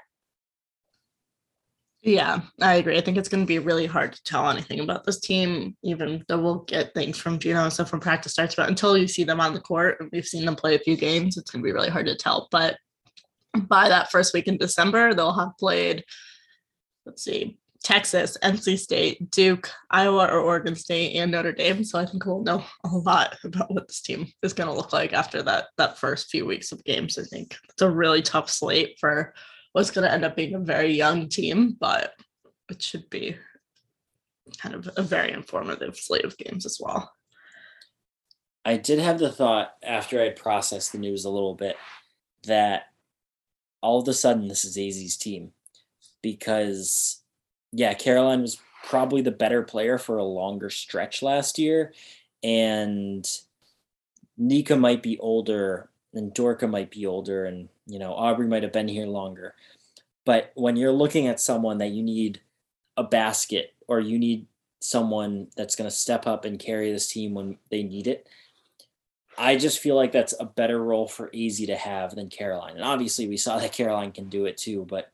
Yeah, 2.01 2.41
I 2.61 2.75
agree. 2.75 2.97
I 2.97 3.01
think 3.01 3.17
it's 3.17 3.29
going 3.29 3.43
to 3.43 3.47
be 3.47 3.57
really 3.57 3.87
hard 3.87 4.13
to 4.13 4.23
tell 4.23 4.47
anything 4.47 4.79
about 4.79 5.05
this 5.05 5.19
team, 5.19 5.75
even 5.83 6.23
though 6.27 6.39
we'll 6.39 6.59
get 6.65 6.93
things 6.93 7.17
from 7.17 7.39
Gino 7.39 7.63
and 7.63 7.73
stuff 7.73 7.89
from 7.89 7.99
practice 7.99 8.33
starts. 8.33 8.53
But 8.53 8.69
until 8.69 8.95
you 8.95 9.07
see 9.07 9.23
them 9.23 9.41
on 9.41 9.55
the 9.55 9.59
court 9.59 9.97
and 9.99 10.09
we've 10.11 10.25
seen 10.25 10.45
them 10.45 10.55
play 10.55 10.75
a 10.75 10.79
few 10.79 10.95
games, 10.95 11.35
it's 11.35 11.49
going 11.49 11.63
to 11.63 11.67
be 11.67 11.73
really 11.73 11.89
hard 11.89 12.05
to 12.05 12.15
tell. 12.15 12.47
But 12.51 12.77
by 13.61 13.89
that 13.89 14.11
first 14.11 14.33
week 14.33 14.47
in 14.47 14.57
December, 14.57 15.13
they'll 15.13 15.33
have 15.33 15.57
played, 15.57 16.03
let's 17.05 17.23
see, 17.23 17.57
Texas, 17.83 18.35
NC 18.41 18.79
State, 18.79 19.29
Duke, 19.29 19.69
Iowa, 19.91 20.25
or 20.25 20.39
Oregon 20.39 20.75
State, 20.75 21.15
and 21.17 21.31
Notre 21.31 21.51
Dame. 21.51 21.83
So 21.83 21.99
I 21.99 22.05
think 22.07 22.25
we'll 22.25 22.41
know 22.41 22.63
a 22.83 22.87
lot 22.89 23.37
about 23.43 23.71
what 23.71 23.87
this 23.87 24.01
team 24.01 24.27
is 24.41 24.53
going 24.53 24.67
to 24.67 24.75
look 24.75 24.91
like 24.91 25.13
after 25.13 25.43
that 25.43 25.67
that 25.77 25.99
first 25.99 26.31
few 26.31 26.45
weeks 26.45 26.71
of 26.71 26.83
games. 26.83 27.19
I 27.19 27.23
think 27.23 27.55
it's 27.69 27.83
a 27.83 27.89
really 27.89 28.23
tough 28.23 28.49
slate 28.49 28.97
for 28.99 29.35
what's 29.73 29.91
going 29.91 30.07
to 30.07 30.11
end 30.11 30.25
up 30.25 30.35
being 30.35 30.55
a 30.55 30.59
very 30.59 30.93
young 30.93 31.29
team, 31.29 31.77
but 31.79 32.13
it 32.69 32.81
should 32.81 33.07
be 33.11 33.37
kind 34.57 34.73
of 34.73 34.89
a 34.97 35.03
very 35.03 35.31
informative 35.31 35.95
slate 35.95 36.25
of 36.25 36.37
games 36.37 36.65
as 36.65 36.79
well. 36.81 37.11
I 38.63 38.77
did 38.77 38.97
have 38.97 39.19
the 39.19 39.31
thought 39.31 39.73
after 39.83 40.19
I'd 40.19 40.37
processed 40.37 40.91
the 40.91 40.97
news 40.97 41.25
a 41.25 41.29
little 41.29 41.53
bit 41.53 41.75
that 42.45 42.85
all 43.85 44.01
of 44.01 44.07
a 44.07 44.13
sudden 44.13 44.47
this 44.47 44.65
is 44.65 44.77
Azzi's 44.77 45.15
team 45.15 45.51
because 46.23 47.21
yeah, 47.71 47.93
Caroline 47.93 48.41
was 48.41 48.57
probably 48.83 49.21
the 49.21 49.31
better 49.31 49.61
player 49.61 49.99
for 49.99 50.17
a 50.17 50.23
longer 50.23 50.71
stretch 50.71 51.21
last 51.21 51.59
year 51.59 51.93
and 52.43 53.29
Nika 54.37 54.75
might 54.75 55.03
be 55.03 55.19
older 55.19 55.89
and 56.15 56.33
Dorka 56.33 56.67
might 56.67 56.89
be 56.89 57.05
older 57.05 57.45
and 57.45 57.69
you 57.85 57.99
know 57.99 58.13
Aubrey 58.13 58.47
might 58.47 58.63
have 58.63 58.73
been 58.73 58.87
here 58.87 59.05
longer. 59.05 59.53
But 60.25 60.51
when 60.55 60.77
you're 60.77 60.91
looking 60.91 61.27
at 61.27 61.39
someone 61.39 61.77
that 61.77 61.91
you 61.91 62.01
need 62.01 62.41
a 62.97 63.03
basket 63.03 63.75
or 63.87 63.99
you 63.99 64.17
need 64.17 64.47
someone 64.79 65.47
that's 65.55 65.75
going 65.75 65.89
to 65.89 65.95
step 65.95 66.25
up 66.25 66.43
and 66.43 66.57
carry 66.57 66.91
this 66.91 67.07
team 67.07 67.35
when 67.35 67.59
they 67.69 67.83
need 67.83 68.07
it, 68.07 68.27
I 69.37 69.57
just 69.57 69.79
feel 69.79 69.95
like 69.95 70.11
that's 70.11 70.33
a 70.39 70.45
better 70.45 70.81
role 70.81 71.07
for 71.07 71.29
Azzi 71.29 71.65
to 71.67 71.75
have 71.75 72.15
than 72.15 72.29
Caroline. 72.29 72.75
And 72.75 72.83
obviously, 72.83 73.27
we 73.27 73.37
saw 73.37 73.57
that 73.59 73.71
Caroline 73.73 74.11
can 74.11 74.29
do 74.29 74.45
it 74.45 74.57
too, 74.57 74.85
but 74.89 75.11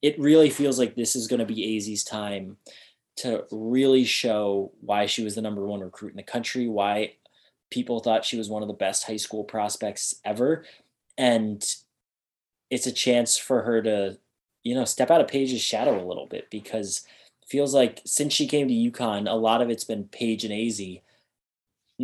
it 0.00 0.18
really 0.18 0.50
feels 0.50 0.78
like 0.78 0.94
this 0.94 1.14
is 1.14 1.28
going 1.28 1.40
to 1.40 1.46
be 1.46 1.78
Azzi's 1.78 2.04
time 2.04 2.56
to 3.16 3.44
really 3.50 4.04
show 4.04 4.72
why 4.80 5.06
she 5.06 5.22
was 5.22 5.34
the 5.34 5.42
number 5.42 5.64
one 5.64 5.80
recruit 5.80 6.10
in 6.10 6.16
the 6.16 6.22
country, 6.22 6.66
why 6.66 7.14
people 7.70 8.00
thought 8.00 8.24
she 8.24 8.36
was 8.36 8.48
one 8.48 8.62
of 8.62 8.68
the 8.68 8.74
best 8.74 9.06
high 9.06 9.16
school 9.16 9.44
prospects 9.44 10.16
ever. 10.24 10.64
And 11.16 11.64
it's 12.70 12.86
a 12.86 12.92
chance 12.92 13.36
for 13.36 13.62
her 13.62 13.82
to, 13.82 14.18
you 14.64 14.74
know, 14.74 14.84
step 14.84 15.10
out 15.10 15.20
of 15.20 15.28
Paige's 15.28 15.60
shadow 15.60 16.02
a 16.02 16.08
little 16.08 16.26
bit 16.26 16.50
because 16.50 17.06
it 17.42 17.48
feels 17.48 17.74
like 17.74 18.00
since 18.04 18.32
she 18.32 18.46
came 18.46 18.66
to 18.68 18.74
UConn, 18.74 19.30
a 19.30 19.34
lot 19.34 19.62
of 19.62 19.70
it's 19.70 19.84
been 19.84 20.04
Paige 20.04 20.44
and 20.44 20.52
Azzi 20.52 21.02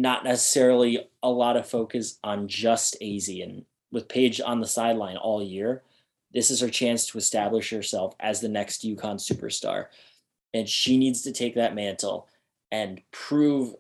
not 0.01 0.25
necessarily 0.25 1.09
a 1.23 1.31
lot 1.31 1.57
of 1.57 1.69
focus 1.69 2.19
on 2.23 2.49
just 2.49 2.97
Azzi 3.01 3.43
and 3.43 3.65
with 3.91 4.09
Paige 4.09 4.41
on 4.41 4.61
the 4.61 4.67
sideline 4.67 5.17
all 5.17 5.43
year. 5.43 5.83
This 6.33 6.51
is 6.51 6.61
her 6.61 6.69
chance 6.69 7.07
to 7.07 7.19
establish 7.19 7.71
herself 7.71 8.15
as 8.21 8.41
the 8.41 8.49
next 8.49 8.85
UConn 8.85 9.17
superstar. 9.17 9.87
And 10.53 10.69
she 10.69 10.99
needs 10.99 11.23
to 11.23 11.33
take 11.33 11.55
that 11.55 11.75
mantle 11.75 12.29
and 12.71 13.01
prove 13.13 13.75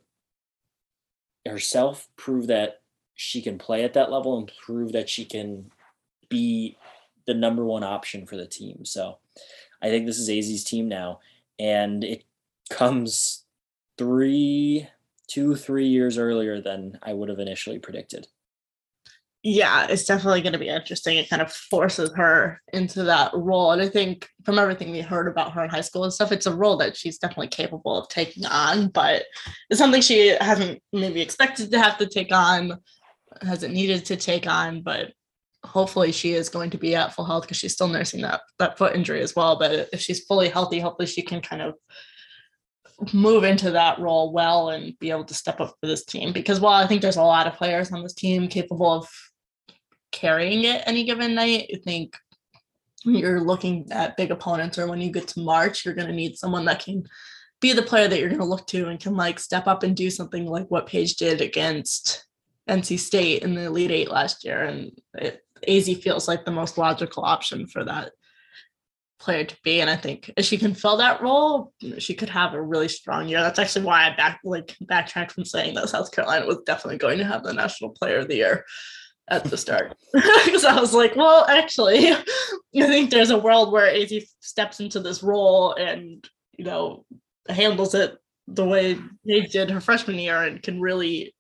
herself, 1.47 2.09
prove 2.17 2.47
that 2.47 2.81
she 3.15 3.43
can 3.43 3.59
play 3.59 3.85
at 3.85 3.95
that 3.95 4.11
level, 4.11 4.39
and 4.39 4.51
prove 4.65 4.93
that 4.93 5.09
she 5.09 5.25
can 5.25 5.71
be 6.29 6.77
the 7.27 7.35
number 7.35 7.65
one 7.65 7.85
option 7.85 8.27
for 8.27 8.37
the 8.37 8.47
team. 8.47 8.85
So 8.85 9.19
I 9.83 9.89
think 9.89 10.07
this 10.07 10.19
is 10.19 10.29
Azzi's 10.29 10.65
team 10.65 10.89
now. 10.89 11.21
And 11.59 12.05
it 12.05 12.25
comes 12.71 13.45
three, 13.99 14.89
two, 15.29 15.55
three 15.55 15.87
years 15.87 16.19
earlier 16.19 16.61
than 16.61 16.99
I 17.03 17.13
would 17.13 17.29
have 17.29 17.39
initially 17.39 17.79
predicted. 17.79 18.27
Yeah, 19.45 19.87
it's 19.89 20.05
definitely 20.05 20.41
going 20.41 20.55
to 20.55 20.59
be 20.59 20.69
interesting. 20.69 21.17
It 21.17 21.31
kind 21.31 21.41
of 21.41 21.53
forces 21.53 22.11
her 22.17 22.61
into 22.73 23.05
that 23.05 23.31
role. 23.35 23.71
And 23.71 23.81
I 23.81 23.89
think 23.89 24.29
from 24.45 24.59
everything 24.59 24.91
we 24.91 25.01
heard 25.01 25.29
about 25.29 25.53
her 25.53 25.63
in 25.63 25.71
high 25.71 25.81
school 25.81 26.03
and 26.03 26.13
stuff, 26.13 26.33
it's 26.33 26.47
a 26.47 26.55
role 26.55 26.77
that 26.79 26.97
she's 26.97 27.19
definitely 27.19 27.49
capable 27.49 27.97
of 27.97 28.09
taking 28.09 28.45
on, 28.47 28.89
but 28.89 29.25
it's 29.71 29.79
something 29.79 30.03
she 30.03 30.37
hasn't 30.41 30.83
maybe 30.93 31.21
expected 31.21 31.71
to 31.71 31.81
have 31.81 31.99
to 31.99 32.07
take 32.07 32.33
on, 32.33 32.79
hasn't 33.43 33.73
needed 33.75 34.05
to 34.07 34.17
take 34.17 34.49
on, 34.49 34.83
but 34.83 35.13
hopefully 35.65 36.11
she 36.11 36.33
is 36.33 36.49
going 36.49 36.71
to 36.71 36.79
be 36.79 36.97
at 36.97 37.15
full 37.15 37.25
health 37.25 37.43
because 37.43 37.57
she's 37.57 37.73
still 37.75 37.89
nursing 37.89 38.23
that 38.23 38.41
that 38.59 38.79
foot 38.79 38.95
injury 38.95 39.21
as 39.21 39.37
well. 39.37 39.59
But 39.59 39.89
if 39.93 40.01
she's 40.01 40.25
fully 40.25 40.49
healthy, 40.49 40.81
hopefully 40.81 41.07
she 41.07 41.23
can 41.23 41.41
kind 41.41 41.63
of 41.63 41.75
move 43.13 43.45
into 43.45 43.71
that 43.71 43.99
role 43.99 44.33
well 44.33 44.71
and 44.71 44.99
be 44.99 45.11
able 45.11 45.25
to 45.25 45.35
step 45.35 45.61
up 45.61 45.75
for 45.81 45.87
this 45.87 46.05
team 46.05 46.33
because 46.33 46.59
while 46.59 46.73
I 46.73 46.87
think 46.87 47.01
there's 47.01 47.17
a 47.17 47.23
lot 47.23 47.47
of 47.47 47.55
players 47.55 47.93
on 47.93 48.03
this 48.03 48.15
team 48.15 48.49
capable 48.49 48.91
of 48.91 49.09
carrying 50.11 50.65
it 50.65 50.83
any 50.87 51.05
given 51.05 51.35
night, 51.35 51.71
I 51.73 51.79
think 51.79 52.17
when 53.05 53.15
you're 53.15 53.41
looking 53.41 53.87
at 53.93 54.17
big 54.17 54.31
opponents 54.31 54.79
or 54.79 54.89
when 54.89 55.01
you 55.01 55.11
get 55.11 55.29
to 55.29 55.41
March, 55.41 55.85
you're 55.85 55.95
going 55.95 56.09
to 56.09 56.15
need 56.15 56.37
someone 56.37 56.65
that 56.65 56.83
can 56.85 57.05
be 57.61 57.73
the 57.73 57.83
player 57.83 58.09
that 58.09 58.19
you're 58.19 58.29
going 58.29 58.41
to 58.41 58.47
look 58.47 58.67
to 58.69 58.89
and 58.89 59.01
can 59.01 59.17
like 59.17 59.39
step 59.39 59.67
up 59.67 59.83
and 59.83 59.97
do 59.97 60.11
something 60.11 60.47
like 60.47 60.67
what 60.69 60.87
Paige 60.87 61.17
did 61.17 61.41
against 61.41 62.27
NC 62.69 62.99
State 62.99 63.43
in 63.43 63.55
the 63.55 63.65
Elite 63.65 63.91
Eight 63.91 64.11
last 64.11 64.45
year. 64.45 64.65
And 64.65 64.93
it, 65.15 65.45
Azzi 65.69 66.01
feels 66.01 66.29
like 66.29 66.45
the 66.45 66.51
most 66.51 66.79
logical 66.79 67.25
option 67.25 67.67
for 67.67 67.85
that 67.85 68.13
player 69.29 69.45
to 69.45 69.57
be. 69.63 69.83
And 69.83 69.91
I 69.91 69.97
think 69.97 70.31
if 70.39 70.47
she 70.47 70.57
can 70.57 70.73
fill 70.73 70.97
that 70.97 71.21
role, 71.21 71.75
she 71.99 72.15
could 72.15 72.31
have 72.31 72.55
a 72.55 72.63
really 72.63 72.89
strong 72.89 73.29
year. 73.29 73.43
That's 73.43 73.59
actually 73.59 73.85
why 73.85 74.07
I 74.07 74.17
back 74.17 74.41
like 74.43 74.75
backtracked 74.81 75.33
from 75.33 75.45
saying 75.45 75.75
that 75.75 75.91
South 75.91 76.11
Carolina 76.13 76.47
was 76.47 76.61
definitely 76.65 76.97
going 76.97 77.19
to 77.19 77.27
have 77.27 77.43
the 77.43 77.53
national 77.53 77.91
player 77.91 78.21
of 78.21 78.29
the 78.29 78.37
year 78.37 78.65
at 79.29 79.45
the 79.45 79.59
start. 79.59 79.95
Because 80.47 80.65
I 80.65 80.81
was 80.81 80.95
like, 80.95 81.15
well, 81.15 81.45
actually, 81.47 82.11
I 82.11 82.25
think 82.73 83.11
there's 83.11 83.29
a 83.29 83.37
world 83.37 83.71
where 83.71 83.93
Azzi 83.93 84.25
steps 84.41 84.81
into 84.81 84.99
this 84.99 85.23
role 85.23 85.75
and, 85.75 86.27
you 86.57 86.65
know, 86.65 87.05
handles 87.51 87.95
it 87.95 88.17
the 88.47 88.65
way 88.65 88.99
they 89.27 89.43
did 89.43 89.69
her 89.69 89.83
freshman 89.83 90.19
year 90.19 90.43
and 90.43 90.63
can 90.63 90.81
really 90.81 91.35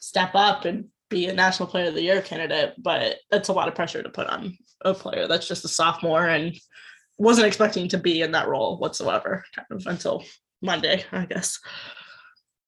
step 0.00 0.32
up 0.34 0.64
and 0.64 0.86
be 1.08 1.26
a 1.26 1.32
national 1.32 1.68
player 1.68 1.86
of 1.86 1.94
the 1.94 2.02
year 2.02 2.20
candidate. 2.20 2.74
But 2.78 3.18
that's 3.30 3.48
a 3.48 3.52
lot 3.52 3.68
of 3.68 3.76
pressure 3.76 4.02
to 4.02 4.10
put 4.10 4.26
on 4.26 4.58
a 4.84 4.92
player 4.92 5.26
that's 5.26 5.48
just 5.48 5.64
a 5.64 5.68
sophomore 5.68 6.26
and 6.26 6.56
wasn't 7.18 7.46
expecting 7.46 7.88
to 7.88 7.98
be 7.98 8.22
in 8.22 8.32
that 8.32 8.48
role 8.48 8.78
whatsoever 8.78 9.44
kind 9.54 9.66
of 9.70 9.86
until 9.86 10.24
Monday, 10.62 11.04
I 11.12 11.26
guess. 11.26 11.58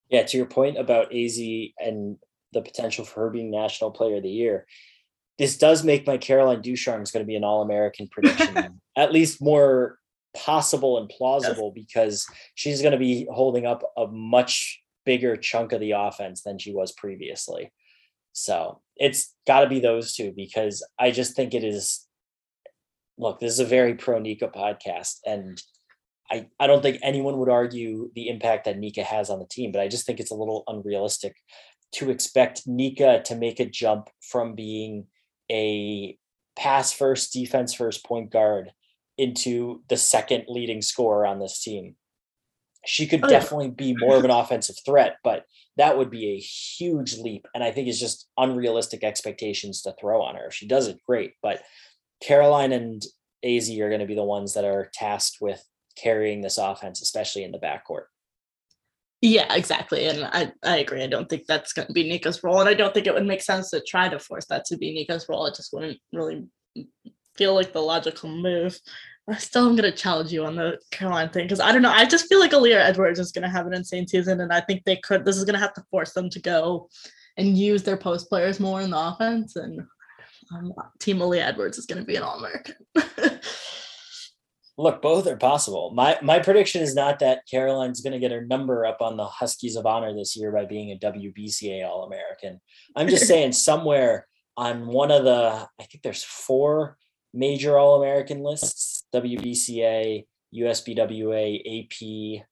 Yeah, 0.08 0.24
to 0.24 0.36
your 0.36 0.46
point 0.46 0.76
about 0.76 1.12
Azzi 1.12 1.72
and 1.78 2.16
the 2.52 2.62
potential 2.62 3.04
for 3.04 3.20
her 3.20 3.30
being 3.30 3.50
National 3.50 3.92
Player 3.92 4.16
of 4.16 4.24
the 4.24 4.28
Year, 4.28 4.66
this 5.38 5.56
does 5.56 5.84
make 5.84 6.06
my 6.06 6.18
Caroline 6.18 6.60
Ducharme 6.60 7.02
is 7.02 7.12
going 7.12 7.24
to 7.24 7.28
be 7.28 7.36
an 7.36 7.44
All 7.44 7.62
American 7.62 8.08
prediction 8.08 8.80
at 8.96 9.12
least 9.12 9.40
more 9.40 9.98
possible 10.36 10.98
and 10.98 11.08
plausible 11.08 11.72
yes. 11.74 11.84
because 11.86 12.26
she's 12.54 12.82
going 12.82 12.92
to 12.92 12.98
be 12.98 13.26
holding 13.32 13.66
up 13.66 13.82
a 13.96 14.06
much 14.06 14.82
bigger 15.06 15.36
chunk 15.36 15.72
of 15.72 15.80
the 15.80 15.92
offense 15.92 16.42
than 16.42 16.58
she 16.58 16.72
was 16.72 16.92
previously. 16.92 17.72
So 18.32 18.80
it's 18.96 19.34
got 19.46 19.60
to 19.60 19.68
be 19.68 19.80
those 19.80 20.14
two 20.14 20.32
because 20.36 20.86
I 20.98 21.10
just 21.10 21.34
think 21.34 21.54
it 21.54 21.64
is 21.64 22.06
look, 23.20 23.38
this 23.38 23.52
is 23.52 23.60
a 23.60 23.64
very 23.64 23.94
pro 23.94 24.18
Nika 24.18 24.48
podcast, 24.48 25.18
and 25.26 25.60
I, 26.30 26.46
I 26.58 26.66
don't 26.66 26.82
think 26.82 26.98
anyone 27.02 27.38
would 27.38 27.48
argue 27.48 28.10
the 28.14 28.28
impact 28.28 28.64
that 28.64 28.78
Nika 28.78 29.02
has 29.02 29.30
on 29.30 29.40
the 29.40 29.46
team, 29.46 29.72
but 29.72 29.80
I 29.80 29.88
just 29.88 30.06
think 30.06 30.20
it's 30.20 30.30
a 30.30 30.36
little 30.36 30.64
unrealistic 30.68 31.34
to 31.92 32.10
expect 32.10 32.66
Nika 32.66 33.22
to 33.24 33.34
make 33.34 33.58
a 33.58 33.66
jump 33.66 34.08
from 34.22 34.54
being 34.54 35.06
a 35.50 36.16
pass 36.56 36.92
first, 36.92 37.32
defense 37.32 37.74
first 37.74 38.04
point 38.04 38.30
guard 38.30 38.70
into 39.18 39.82
the 39.88 39.96
second 39.96 40.44
leading 40.48 40.82
scorer 40.82 41.26
on 41.26 41.40
this 41.40 41.62
team. 41.62 41.96
She 42.86 43.06
could 43.06 43.24
oh, 43.24 43.28
definitely 43.28 43.70
be 43.70 43.94
more 43.98 44.16
of 44.16 44.24
an 44.24 44.30
offensive 44.30 44.76
threat, 44.86 45.16
but 45.22 45.44
that 45.76 45.98
would 45.98 46.10
be 46.10 46.30
a 46.30 46.38
huge 46.38 47.18
leap. 47.18 47.46
And 47.54 47.62
I 47.62 47.72
think 47.72 47.88
it's 47.88 48.00
just 48.00 48.28
unrealistic 48.38 49.04
expectations 49.04 49.82
to 49.82 49.94
throw 50.00 50.22
on 50.22 50.36
her. 50.36 50.46
If 50.46 50.54
she 50.54 50.66
does 50.66 50.86
it, 50.86 50.98
great. 51.06 51.32
But 51.42 51.60
Caroline 52.22 52.72
and 52.72 53.02
Azzi 53.44 53.80
are 53.80 53.88
going 53.88 54.00
to 54.00 54.06
be 54.06 54.14
the 54.14 54.22
ones 54.22 54.54
that 54.54 54.64
are 54.64 54.90
tasked 54.92 55.38
with 55.40 55.64
carrying 55.96 56.40
this 56.40 56.58
offense, 56.58 57.02
especially 57.02 57.44
in 57.44 57.52
the 57.52 57.58
backcourt. 57.58 58.04
Yeah, 59.22 59.52
exactly. 59.54 60.06
And 60.06 60.24
I, 60.24 60.52
I 60.64 60.78
agree. 60.78 61.02
I 61.02 61.06
don't 61.06 61.28
think 61.28 61.46
that's 61.46 61.74
going 61.74 61.88
to 61.88 61.92
be 61.92 62.08
Nika's 62.08 62.42
role. 62.42 62.60
And 62.60 62.68
I 62.68 62.74
don't 62.74 62.94
think 62.94 63.06
it 63.06 63.12
would 63.12 63.26
make 63.26 63.42
sense 63.42 63.70
to 63.70 63.82
try 63.82 64.08
to 64.08 64.18
force 64.18 64.46
that 64.46 64.64
to 64.66 64.78
be 64.78 64.94
Nika's 64.94 65.28
role. 65.28 65.44
It 65.46 65.54
just 65.54 65.72
wouldn't 65.72 65.98
really 66.12 66.46
feel 67.36 67.54
like 67.54 67.72
the 67.72 67.80
logical 67.80 68.30
move. 68.30 68.78
I 69.28 69.36
still 69.36 69.68
am 69.68 69.76
going 69.76 69.90
to 69.90 69.96
challenge 69.96 70.32
you 70.32 70.44
on 70.44 70.56
the 70.56 70.78
Caroline 70.90 71.28
thing 71.28 71.44
because 71.44 71.60
I 71.60 71.70
don't 71.70 71.82
know. 71.82 71.92
I 71.92 72.06
just 72.06 72.28
feel 72.28 72.40
like 72.40 72.52
Aaliyah 72.52 72.88
Edwards 72.88 73.20
is 73.20 73.30
going 73.30 73.42
to 73.42 73.48
have 73.48 73.66
an 73.66 73.74
insane 73.74 74.08
season. 74.08 74.40
And 74.40 74.52
I 74.52 74.60
think 74.60 74.84
they 74.84 74.96
could, 74.96 75.24
this 75.24 75.36
is 75.36 75.44
going 75.44 75.54
to 75.54 75.60
have 75.60 75.74
to 75.74 75.84
force 75.90 76.14
them 76.14 76.30
to 76.30 76.40
go 76.40 76.88
and 77.36 77.56
use 77.56 77.82
their 77.82 77.98
post 77.98 78.28
players 78.28 78.58
more 78.58 78.80
in 78.80 78.90
the 78.90 78.98
offense. 78.98 79.54
And 79.56 79.82
um, 80.52 80.72
Team 80.98 81.18
Aaliyah 81.18 81.46
Edwards 81.46 81.78
is 81.78 81.86
going 81.86 82.00
to 82.00 82.04
be 82.04 82.16
an 82.16 82.22
All 82.22 82.38
American. 82.38 82.76
Look, 84.78 85.02
both 85.02 85.26
are 85.26 85.36
possible. 85.36 85.92
My 85.94 86.18
my 86.22 86.38
prediction 86.38 86.80
is 86.80 86.94
not 86.94 87.18
that 87.18 87.42
Caroline's 87.50 88.00
going 88.00 88.14
to 88.14 88.18
get 88.18 88.32
her 88.32 88.46
number 88.46 88.86
up 88.86 89.02
on 89.02 89.16
the 89.16 89.26
Huskies 89.26 89.76
of 89.76 89.84
Honor 89.84 90.14
this 90.14 90.36
year 90.36 90.50
by 90.52 90.64
being 90.64 90.90
a 90.90 90.98
WBCA 90.98 91.86
All 91.86 92.04
American. 92.04 92.60
I'm 92.96 93.08
just 93.08 93.26
saying 93.28 93.52
somewhere 93.52 94.26
on 94.56 94.86
one 94.86 95.10
of 95.10 95.24
the 95.24 95.68
I 95.78 95.84
think 95.84 96.02
there's 96.02 96.24
four 96.24 96.96
major 97.34 97.78
All 97.78 98.00
American 98.02 98.42
lists: 98.42 99.04
WBCA, 99.14 100.24
USBWA, 100.54 101.84
AP. 101.84 102.46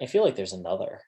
I 0.00 0.06
feel 0.06 0.24
like 0.24 0.36
there's 0.36 0.54
another 0.54 1.00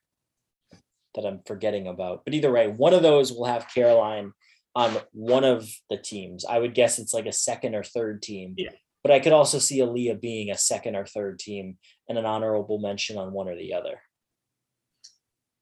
that 1.15 1.25
I'm 1.25 1.41
forgetting 1.47 1.87
about. 1.87 2.23
But 2.25 2.35
either 2.35 2.53
way, 2.53 2.69
one 2.69 2.93
of 2.93 3.03
those 3.03 3.33
will 3.33 3.47
have 3.47 3.73
Caroline 3.73 4.33
on 4.75 4.97
one 5.13 5.45
of 5.45 5.69
the 5.91 5.97
teams. 5.97 6.45
I 6.45 6.59
would 6.59 6.75
guess 6.75 6.99
it's 6.99 7.15
like 7.15 7.27
a 7.27 7.33
second 7.33 7.75
or 7.75 7.85
third 7.85 8.23
team. 8.23 8.55
Yeah. 8.57 8.71
But 9.03 9.13
I 9.13 9.21
could 9.21 9.33
also 9.33 9.59
see 9.59 9.81
Aaliyah 9.81 10.21
being 10.21 10.51
a 10.51 10.57
second 10.57 10.97
or 10.97 11.05
third 11.05 11.39
team 11.39 11.77
and 12.09 12.17
an 12.17 12.25
honorable 12.25 12.79
mention 12.79 13.19
on 13.19 13.33
one 13.33 13.49
or 13.49 13.57
the 13.57 13.75
other. 13.75 14.01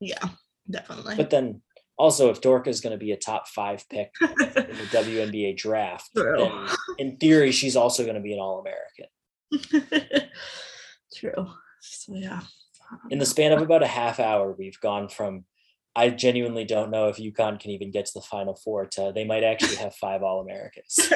Yeah, 0.01 0.29
definitely. 0.71 1.17
But 1.17 1.31
then 1.31 1.61
also, 1.99 2.31
if 2.31 2.41
Dorka 2.41 2.69
is 2.69 2.81
going 2.81 2.93
to 2.93 3.05
be 3.05 3.13
a 3.13 3.17
top 3.17 3.49
five 3.49 3.85
pick 3.89 4.13
in 4.21 4.29
the 4.29 4.89
WNBA 4.91 5.57
draft, 5.57 6.09
True. 6.17 6.37
then 6.39 6.69
in 6.99 7.17
theory, 7.17 7.53
she's 7.53 7.77
also 7.77 8.03
going 8.05 8.15
to 8.15 8.21
be 8.21 8.33
an 8.33 8.41
All 8.41 8.61
American. 8.61 10.31
True. 11.15 11.51
So, 11.81 12.15
yeah. 12.15 12.41
In 13.11 13.19
the 13.19 13.27
span 13.27 13.53
of 13.53 13.63
about 13.63 13.83
a 13.83 13.89
half 13.89 14.21
hour, 14.21 14.55
we've 14.57 14.81
gone 14.81 15.09
from 15.09 15.45
I 15.95 16.11
genuinely 16.11 16.65
don't 16.65 16.91
know 16.91 17.09
if 17.09 17.19
UConn 17.19 17.61
can 17.61 17.71
even 17.71 17.91
get 17.91 18.07
to 18.07 18.15
the 18.15 18.23
Final 18.23 18.55
Four. 18.55 18.87
To 18.87 19.13
they 19.15 19.25
might 19.25 19.45
actually 19.45 19.77
have 19.77 19.95
five 19.95 20.23
All 20.23 20.41
Americans. 20.41 20.99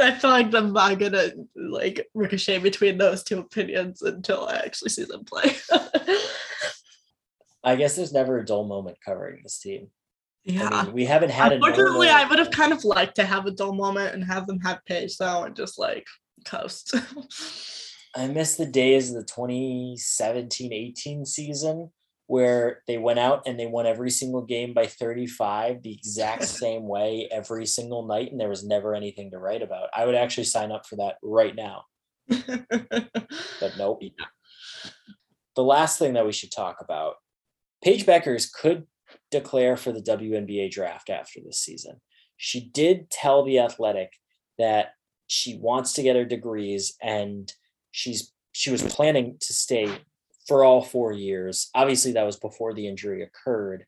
I 0.00 0.12
feel 0.18 0.30
like 0.30 0.54
I'm 0.54 0.72
not 0.72 0.98
gonna 0.98 1.30
like 1.56 2.06
ricochet 2.14 2.58
between 2.58 2.98
those 2.98 3.22
two 3.22 3.38
opinions 3.38 4.02
until 4.02 4.46
I 4.46 4.56
actually 4.56 4.90
see 4.90 5.04
them 5.04 5.24
play. 5.24 5.56
I 7.64 7.76
guess 7.76 7.96
there's 7.96 8.12
never 8.12 8.38
a 8.38 8.44
dull 8.44 8.64
moment 8.64 8.98
covering 9.04 9.40
this 9.42 9.58
team. 9.58 9.88
Yeah, 10.44 10.68
I 10.70 10.84
mean, 10.84 10.94
we 10.94 11.04
haven't 11.04 11.30
had. 11.30 11.52
Unfortunately, 11.52 12.08
I 12.08 12.28
would 12.28 12.38
have 12.38 12.50
kind 12.50 12.72
of 12.72 12.84
liked 12.84 13.16
to 13.16 13.24
have 13.24 13.46
a 13.46 13.50
dull 13.50 13.74
moment 13.74 14.14
and 14.14 14.24
have 14.24 14.46
them 14.46 14.60
have 14.60 14.84
Paige 14.86 15.16
though, 15.16 15.44
and 15.44 15.56
just 15.56 15.78
like 15.78 16.06
coast. 16.44 16.94
I 18.18 18.26
miss 18.26 18.56
the 18.56 18.66
days 18.66 19.10
of 19.10 19.16
the 19.16 19.22
2017 19.22 20.72
18 20.72 21.24
season 21.24 21.92
where 22.26 22.82
they 22.88 22.98
went 22.98 23.20
out 23.20 23.44
and 23.46 23.58
they 23.58 23.66
won 23.66 23.86
every 23.86 24.10
single 24.10 24.42
game 24.42 24.74
by 24.74 24.86
35 24.86 25.82
the 25.84 25.92
exact 25.92 26.44
same 26.62 26.88
way 26.88 27.28
every 27.30 27.64
single 27.64 28.06
night 28.06 28.32
and 28.32 28.40
there 28.40 28.48
was 28.48 28.66
never 28.66 28.92
anything 28.92 29.30
to 29.30 29.38
write 29.38 29.62
about. 29.62 29.88
I 29.94 30.04
would 30.04 30.16
actually 30.16 30.44
sign 30.44 30.72
up 30.72 30.84
for 30.84 30.96
that 30.96 31.14
right 31.22 31.54
now. 31.54 31.84
but 32.28 33.74
nope. 33.78 34.02
The 35.54 35.62
last 35.62 36.00
thing 36.00 36.14
that 36.14 36.26
we 36.26 36.32
should 36.32 36.50
talk 36.50 36.78
about 36.80 37.14
Paige 37.84 38.04
Bueckers 38.04 38.52
could 38.52 38.88
declare 39.30 39.76
for 39.76 39.92
the 39.92 40.02
WNBA 40.02 40.72
draft 40.72 41.08
after 41.08 41.38
this 41.40 41.60
season. 41.60 42.00
she 42.36 42.68
did 42.68 43.10
tell 43.10 43.44
the 43.44 43.60
athletic 43.60 44.14
that 44.58 44.94
she 45.28 45.56
wants 45.56 45.92
to 45.92 46.02
get 46.02 46.16
her 46.16 46.24
degrees 46.24 46.96
and 47.00 47.52
she's 47.98 48.32
she 48.52 48.70
was 48.70 48.82
planning 48.82 49.36
to 49.40 49.52
stay 49.52 49.90
for 50.46 50.64
all 50.64 50.82
four 50.82 51.12
years. 51.12 51.68
Obviously, 51.74 52.12
that 52.12 52.26
was 52.26 52.36
before 52.36 52.72
the 52.72 52.86
injury 52.86 53.22
occurred. 53.22 53.84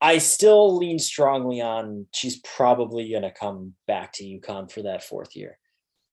I 0.00 0.18
still 0.18 0.76
lean 0.76 0.98
strongly 0.98 1.60
on 1.60 2.06
she's 2.12 2.40
probably 2.40 3.10
going 3.10 3.22
to 3.22 3.30
come 3.30 3.74
back 3.86 4.12
to 4.14 4.24
UConn 4.24 4.70
for 4.70 4.82
that 4.82 5.02
fourth 5.02 5.34
year. 5.34 5.58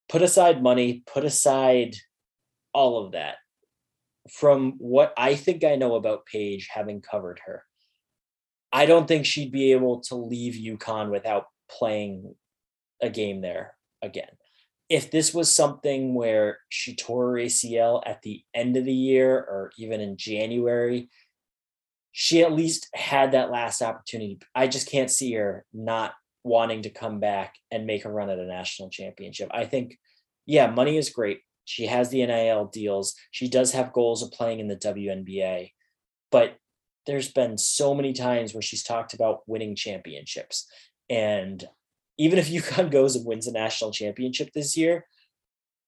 Put 0.08 0.22
aside 0.22 0.64
money, 0.64 1.04
put 1.06 1.26
aside 1.26 1.96
all 2.72 3.04
of 3.04 3.12
that. 3.12 3.36
From 4.32 4.76
what 4.78 5.14
I 5.18 5.36
think 5.36 5.66
I 5.66 5.76
know 5.76 5.96
about 5.96 6.26
Paige, 6.26 6.70
having 6.72 7.02
covered 7.02 7.42
her, 7.46 7.66
I 8.72 8.86
don't 8.86 9.08
think 9.08 9.26
she'd 9.26 9.52
be 9.52 9.74
able 9.74 10.00
to 10.02 10.16
leave 10.16 10.54
UConn 10.54 11.10
without 11.10 11.48
playing 11.70 12.36
a 13.02 13.10
game 13.10 13.42
there 13.42 13.76
again. 14.02 14.32
If 14.94 15.10
this 15.10 15.34
was 15.34 15.54
something 15.54 16.14
where 16.14 16.60
she 16.70 16.96
tore 16.96 17.32
her 17.32 17.38
ACL 17.38 18.04
at 18.06 18.22
the 18.22 18.44
end 18.54 18.78
of 18.78 18.86
the 18.86 18.94
year 18.94 19.36
or 19.36 19.72
even 19.80 20.00
in 20.02 20.18
January, 20.18 21.10
she 22.12 22.44
at 22.44 22.54
least 22.54 22.90
had 22.94 23.32
that 23.32 23.50
last 23.50 23.82
opportunity. 23.82 24.38
I 24.54 24.68
just 24.68 24.88
can't 24.88 25.10
see 25.10 25.34
her 25.34 25.66
not 25.74 26.14
wanting 26.44 26.84
to 26.84 26.92
come 26.92 27.20
back 27.20 27.56
and 27.72 27.88
make 27.88 28.06
a 28.06 28.12
run 28.12 28.30
at 28.30 28.38
a 28.38 28.46
national 28.46 28.92
championship. 28.92 29.50
I 29.52 29.66
think, 29.66 29.98
yeah, 30.46 30.70
money 30.70 30.96
is 30.98 31.10
great. 31.10 31.40
She 31.66 31.88
has 31.88 32.10
the 32.10 32.24
NIL 32.24 32.66
deals. 32.66 33.16
She 33.32 33.50
does 33.50 33.72
have 33.72 33.94
goals 33.94 34.22
of 34.22 34.32
playing 34.32 34.60
in 34.60 34.68
the 34.68 34.76
WNBA, 34.76 35.72
but 36.32 36.58
there's 37.08 37.32
been 37.32 37.58
so 37.58 37.96
many 37.96 38.14
times 38.14 38.54
where 38.54 38.62
she's 38.62 38.84
talked 38.84 39.16
about 39.16 39.42
winning 39.48 39.76
championships. 39.76 40.68
And 41.10 41.66
even 42.18 42.40
if 42.40 42.50
UConn 42.50 42.92
goes 42.92 43.16
and 43.16 43.26
wins 43.26 43.48
a 43.48 43.52
national 43.52 43.92
championship 43.92 44.52
this 44.54 44.78
year, 44.78 45.06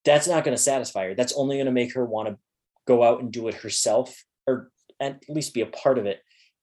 that's 0.04 0.28
not 0.28 0.44
going 0.44 0.56
to 0.56 0.62
satisfy 0.62 1.08
her. 1.08 1.16
That's 1.16 1.34
only 1.34 1.58
going 1.58 1.66
to 1.66 1.72
make 1.72 1.94
her 1.94 2.06
want 2.06 2.30
to 2.30 2.38
go 2.88 3.04
out 3.04 3.22
and 3.22 3.32
do 3.32 3.48
it 3.48 3.56
herself 3.56 4.24
or 4.48 4.70
at 5.00 5.24
least 5.28 5.54
be 5.54 5.62
a 5.62 5.66
part 5.66 5.98
of 5.98 6.06
it 6.06 6.22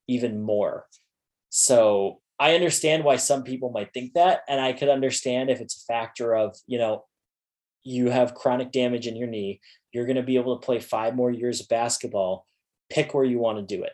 even 0.09 0.41
more. 0.41 0.87
So 1.51 2.21
I 2.39 2.55
understand 2.55 3.05
why 3.05 3.17
some 3.17 3.43
people 3.43 3.71
might 3.71 3.93
think 3.93 4.15
that. 4.15 4.41
And 4.49 4.61
I 4.61 4.73
could 4.73 4.89
understand 4.89 5.51
if 5.51 5.61
it's 5.61 5.83
a 5.83 5.93
factor 5.93 6.35
of, 6.35 6.57
you 6.67 6.79
know, 6.79 7.05
you 7.85 8.11
have 8.11 8.35
chronic 8.35 8.71
damage 8.73 9.07
in 9.07 9.17
your 9.17 9.29
knee, 9.29 9.61
you're 9.93 10.07
going 10.07 10.17
to 10.17 10.23
be 10.23 10.37
able 10.37 10.59
to 10.59 10.65
play 10.65 10.79
five 10.79 11.15
more 11.15 11.31
years 11.31 11.61
of 11.61 11.69
basketball, 11.69 12.47
pick 12.91 13.13
where 13.13 13.25
you 13.25 13.39
want 13.39 13.59
to 13.59 13.77
do 13.77 13.83
it. 13.83 13.93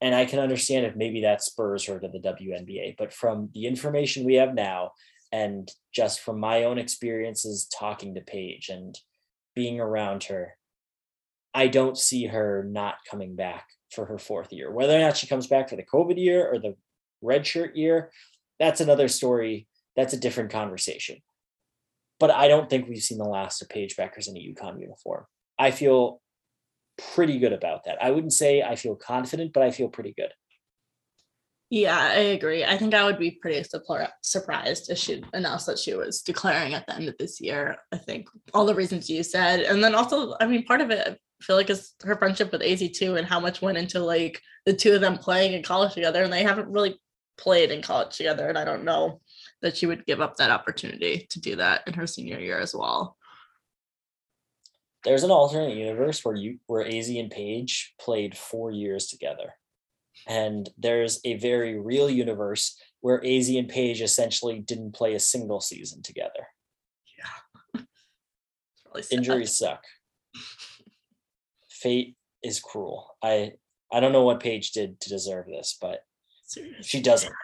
And 0.00 0.14
I 0.14 0.24
can 0.24 0.38
understand 0.38 0.86
if 0.86 0.96
maybe 0.96 1.20
that 1.22 1.42
spurs 1.42 1.84
her 1.84 1.98
to 1.98 2.08
the 2.08 2.18
WNBA. 2.18 2.96
But 2.96 3.12
from 3.12 3.50
the 3.52 3.66
information 3.66 4.24
we 4.24 4.34
have 4.34 4.54
now, 4.54 4.92
and 5.32 5.70
just 5.94 6.20
from 6.20 6.40
my 6.40 6.64
own 6.64 6.78
experiences 6.78 7.68
talking 7.78 8.14
to 8.14 8.20
Paige 8.20 8.68
and 8.68 8.98
being 9.54 9.78
around 9.78 10.24
her, 10.24 10.56
I 11.54 11.68
don't 11.68 11.98
see 11.98 12.26
her 12.26 12.64
not 12.68 12.96
coming 13.08 13.36
back 13.36 13.66
for 13.92 14.06
her 14.06 14.18
fourth 14.18 14.52
year. 14.52 14.70
Whether 14.70 14.96
or 14.96 15.00
not 15.00 15.16
she 15.16 15.26
comes 15.26 15.46
back 15.46 15.68
for 15.68 15.76
the 15.76 15.84
COVID 15.84 16.16
year 16.16 16.50
or 16.50 16.58
the 16.58 16.76
redshirt 17.22 17.76
year, 17.76 18.10
that's 18.58 18.80
another 18.80 19.08
story. 19.08 19.66
That's 19.96 20.14
a 20.14 20.20
different 20.20 20.50
conversation. 20.50 21.18
But 22.18 22.30
I 22.30 22.48
don't 22.48 22.70
think 22.70 22.88
we've 22.88 23.02
seen 23.02 23.18
the 23.18 23.24
last 23.24 23.62
of 23.62 23.68
Paige 23.68 23.96
Bueckers 23.96 24.28
in 24.28 24.36
a 24.36 24.40
UConn 24.40 24.80
uniform. 24.80 25.24
I 25.58 25.70
feel 25.70 26.20
pretty 27.14 27.38
good 27.38 27.52
about 27.52 27.84
that. 27.84 28.02
I 28.02 28.10
wouldn't 28.10 28.32
say 28.32 28.62
I 28.62 28.76
feel 28.76 28.96
confident, 28.96 29.52
but 29.52 29.62
I 29.62 29.70
feel 29.70 29.88
pretty 29.88 30.14
good. 30.16 30.32
Yeah, 31.72 31.96
I 31.96 32.18
agree. 32.34 32.64
I 32.64 32.76
think 32.76 32.94
I 32.94 33.04
would 33.04 33.18
be 33.18 33.30
pretty 33.30 33.62
surprised 34.22 34.90
if 34.90 34.98
she 34.98 35.22
announced 35.32 35.66
that 35.66 35.78
she 35.78 35.94
was 35.94 36.20
declaring 36.20 36.74
at 36.74 36.84
the 36.86 36.96
end 36.96 37.08
of 37.08 37.16
this 37.16 37.40
year. 37.40 37.76
I 37.92 37.96
think 37.96 38.26
all 38.52 38.66
the 38.66 38.74
reasons 38.74 39.08
you 39.08 39.22
said. 39.22 39.60
And 39.60 39.82
then 39.82 39.94
also, 39.94 40.34
I 40.40 40.46
mean, 40.46 40.64
part 40.64 40.80
of 40.80 40.90
it, 40.90 41.06
I 41.06 41.16
feel 41.44 41.54
like 41.54 41.70
is 41.70 41.92
her 42.02 42.16
friendship 42.16 42.50
with 42.50 42.62
Azzi 42.62 42.92
too, 42.92 43.14
and 43.14 43.26
how 43.26 43.38
much 43.38 43.62
went 43.62 43.78
into 43.78 44.00
like 44.00 44.42
the 44.66 44.74
two 44.74 44.94
of 44.94 45.00
them 45.00 45.16
playing 45.16 45.52
in 45.52 45.62
college 45.62 45.94
together. 45.94 46.24
And 46.24 46.32
they 46.32 46.42
haven't 46.42 46.72
really 46.72 47.00
played 47.38 47.70
in 47.70 47.82
college 47.82 48.16
together. 48.16 48.48
And 48.48 48.58
I 48.58 48.64
don't 48.64 48.84
know 48.84 49.20
that 49.62 49.76
she 49.76 49.86
would 49.86 50.06
give 50.06 50.20
up 50.20 50.36
that 50.36 50.50
opportunity 50.50 51.28
to 51.30 51.40
do 51.40 51.54
that 51.56 51.82
in 51.86 51.94
her 51.94 52.06
senior 52.08 52.40
year 52.40 52.58
as 52.58 52.74
well 52.74 53.16
there's 55.04 55.22
an 55.22 55.30
alternate 55.30 55.76
universe 55.76 56.24
where 56.24 56.34
you 56.34 56.58
where 56.66 56.84
Azzi 56.84 57.20
and 57.20 57.30
Paige 57.30 57.94
played 57.98 58.36
four 58.36 58.70
years 58.70 59.06
together. 59.06 59.54
And 60.26 60.68
there's 60.76 61.20
a 61.24 61.34
very 61.38 61.78
real 61.78 62.10
universe 62.10 62.78
where 63.00 63.20
Azzi 63.22 63.58
and 63.58 63.68
Paige 63.68 64.02
essentially 64.02 64.58
didn't 64.58 64.92
play 64.92 65.14
a 65.14 65.20
single 65.20 65.60
season 65.60 66.02
together. 66.02 66.48
Yeah. 67.18 67.82
Really 68.92 69.06
Injuries 69.12 69.56
suck. 69.56 69.84
Fate 71.70 72.16
is 72.42 72.58
cruel. 72.58 73.14
I 73.22 73.52
I 73.92 74.00
don't 74.00 74.10
know 74.10 74.24
what 74.24 74.40
Paige 74.40 74.72
did 74.72 75.00
to 75.00 75.08
deserve 75.08 75.46
this, 75.46 75.78
but 75.80 76.00
Seriously. 76.44 76.82
she 76.82 77.00
doesn't. 77.00 77.32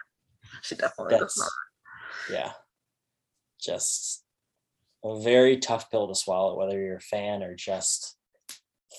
She 0.63 0.75
definitely 0.75 1.17
That's, 1.17 1.35
does 1.35 1.51
not. 2.29 2.35
Yeah. 2.35 2.51
Just 3.61 4.23
a 5.03 5.19
very 5.21 5.57
tough 5.57 5.89
pill 5.91 6.07
to 6.07 6.15
swallow, 6.15 6.57
whether 6.57 6.81
you're 6.81 6.97
a 6.97 7.01
fan 7.01 7.43
or 7.43 7.55
just 7.55 8.17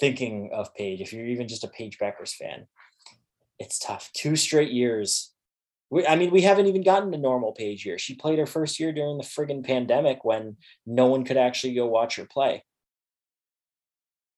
thinking 0.00 0.50
of 0.52 0.74
Paige. 0.74 1.00
If 1.00 1.12
you're 1.12 1.26
even 1.26 1.48
just 1.48 1.64
a 1.64 1.68
Paige 1.68 1.98
Bueckers 1.98 2.34
fan, 2.34 2.66
it's 3.58 3.78
tough. 3.78 4.10
Two 4.14 4.36
straight 4.36 4.70
years. 4.70 5.32
We, 5.90 6.06
I 6.06 6.16
mean, 6.16 6.30
we 6.30 6.42
haven't 6.42 6.66
even 6.66 6.82
gotten 6.82 7.12
a 7.14 7.18
normal 7.18 7.52
Paige 7.52 7.84
year. 7.84 7.98
She 7.98 8.14
played 8.14 8.38
her 8.38 8.46
first 8.46 8.78
year 8.78 8.92
during 8.92 9.16
the 9.16 9.24
friggin' 9.24 9.64
pandemic 9.64 10.24
when 10.24 10.56
no 10.86 11.06
one 11.06 11.24
could 11.24 11.36
actually 11.36 11.74
go 11.74 11.86
watch 11.86 12.16
her 12.16 12.26
play. 12.26 12.64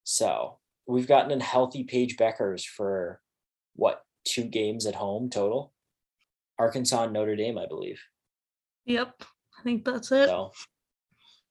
So 0.04 0.58
we've 0.86 1.08
gotten 1.08 1.38
a 1.38 1.44
healthy 1.44 1.84
Paige 1.84 2.16
Bueckers 2.16 2.64
for 2.64 3.20
what 3.74 4.02
two 4.24 4.44
games 4.44 4.86
at 4.86 4.94
home 4.94 5.30
total. 5.30 5.72
Arkansas 6.58 7.04
and 7.04 7.12
Notre 7.12 7.36
Dame, 7.36 7.58
I 7.58 7.66
believe. 7.66 8.00
Yep, 8.84 9.22
I 9.58 9.62
think 9.62 9.84
that's 9.84 10.12
it. 10.12 10.28
So 10.28 10.52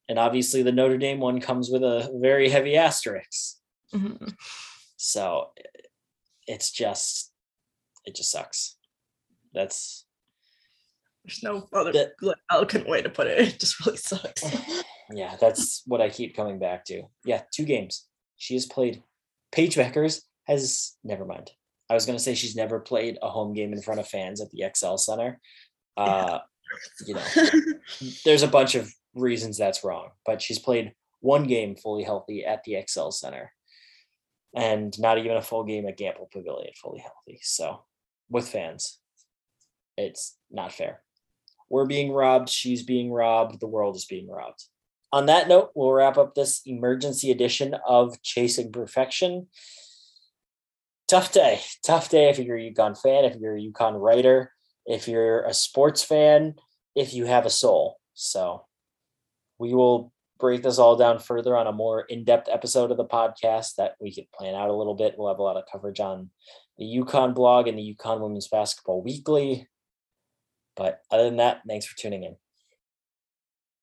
and 0.09 0.17
obviously 0.17 0.63
the 0.63 0.71
Notre 0.71 0.97
Dame 0.97 1.19
one 1.19 1.39
comes 1.39 1.69
with 1.69 1.83
a 1.83 2.09
very 2.15 2.49
heavy 2.49 2.75
asterisk. 2.75 3.57
Mm-hmm. 3.93 4.29
So 4.97 5.51
it's 6.47 6.71
just 6.71 7.31
it 8.05 8.15
just 8.15 8.31
sucks. 8.31 8.75
That's 9.53 10.05
there's 11.23 11.43
no 11.43 11.67
other 11.71 11.91
that, 11.91 12.13
eloquent 12.51 12.89
way 12.89 13.03
to 13.03 13.09
put 13.09 13.27
it. 13.27 13.39
It 13.39 13.59
just 13.59 13.85
really 13.85 13.97
sucks. 13.97 14.43
yeah, 15.13 15.35
that's 15.39 15.83
what 15.85 16.01
I 16.01 16.09
keep 16.09 16.35
coming 16.35 16.57
back 16.57 16.85
to. 16.85 17.03
Yeah, 17.23 17.43
two 17.53 17.65
games. 17.65 18.07
She 18.37 18.55
has 18.55 18.65
played 18.65 19.03
Paige 19.51 19.75
Bueckers 19.75 20.21
has 20.47 20.95
never 21.03 21.25
mind. 21.25 21.51
I 21.87 21.93
was 21.93 22.07
gonna 22.07 22.19
say 22.19 22.33
she's 22.33 22.55
never 22.55 22.79
played 22.79 23.19
a 23.21 23.29
home 23.29 23.53
game 23.53 23.73
in 23.73 23.81
front 23.81 23.99
of 23.99 24.07
fans 24.07 24.41
at 24.41 24.49
the 24.49 24.63
XL 24.75 24.95
Center. 24.95 25.39
Uh, 25.95 26.39
yeah. 26.99 27.07
you 27.07 27.13
know, 27.13 27.73
there's 28.25 28.43
a 28.43 28.47
bunch 28.47 28.73
of 28.73 28.91
reasons 29.19 29.57
that's 29.57 29.83
wrong, 29.83 30.09
but 30.25 30.41
she's 30.41 30.59
played 30.59 30.93
one 31.21 31.43
game 31.43 31.75
fully 31.75 32.03
healthy 32.03 32.45
at 32.45 32.63
the 32.63 32.77
XL 32.87 33.09
Center 33.09 33.51
and 34.55 34.97
not 34.99 35.17
even 35.17 35.37
a 35.37 35.41
full 35.41 35.63
game 35.63 35.87
at 35.87 35.97
Gampel 35.97 36.31
Pavilion 36.31 36.73
fully 36.75 36.99
healthy. 36.99 37.39
So, 37.43 37.83
with 38.29 38.47
fans, 38.47 38.99
it's 39.97 40.37
not 40.49 40.73
fair. 40.73 41.01
We're 41.69 41.85
being 41.85 42.11
robbed. 42.11 42.49
She's 42.49 42.83
being 42.83 43.11
robbed. 43.11 43.59
The 43.59 43.67
world 43.67 43.95
is 43.95 44.05
being 44.05 44.29
robbed. 44.29 44.63
On 45.11 45.25
that 45.27 45.47
note, 45.47 45.71
we'll 45.75 45.91
wrap 45.91 46.17
up 46.17 46.35
this 46.35 46.61
emergency 46.65 47.31
edition 47.31 47.75
of 47.87 48.21
Chasing 48.21 48.71
Perfection. 48.71 49.47
Tough 51.07 51.31
day. 51.31 51.61
Tough 51.83 52.09
day 52.09 52.29
if 52.29 52.37
you're 52.39 52.57
a 52.57 52.71
UConn 52.71 52.99
fan, 52.99 53.25
if 53.25 53.35
you're 53.35 53.57
a 53.57 53.61
UConn 53.61 53.99
writer, 53.99 54.51
if 54.85 55.07
you're 55.07 55.43
a 55.43 55.53
sports 55.53 56.03
fan, 56.03 56.55
if 56.95 57.13
you 57.13 57.25
have 57.25 57.45
a 57.45 57.51
soul. 57.51 57.99
So, 58.13 58.65
we 59.59 59.73
will 59.73 60.11
break 60.39 60.63
this 60.63 60.79
all 60.79 60.95
down 60.95 61.19
further 61.19 61.55
on 61.55 61.67
a 61.67 61.71
more 61.71 62.01
in-depth 62.01 62.47
episode 62.49 62.91
of 62.91 62.97
the 62.97 63.05
podcast 63.05 63.75
that 63.75 63.95
we 63.99 64.13
could 64.13 64.31
plan 64.31 64.55
out 64.55 64.69
a 64.69 64.75
little 64.75 64.95
bit. 64.95 65.15
We'll 65.17 65.27
have 65.27 65.39
a 65.39 65.43
lot 65.43 65.57
of 65.57 65.65
coverage 65.71 65.99
on 65.99 66.29
the 66.77 66.85
UConn 66.85 67.35
blog 67.35 67.67
and 67.67 67.77
the 67.77 67.95
UConn 67.95 68.21
Women's 68.21 68.47
Basketball 68.47 69.03
Weekly. 69.03 69.67
But 70.77 71.01
other 71.11 71.25
than 71.25 71.37
that, 71.37 71.61
thanks 71.67 71.85
for 71.85 71.97
tuning 71.97 72.23
in. 72.23 72.37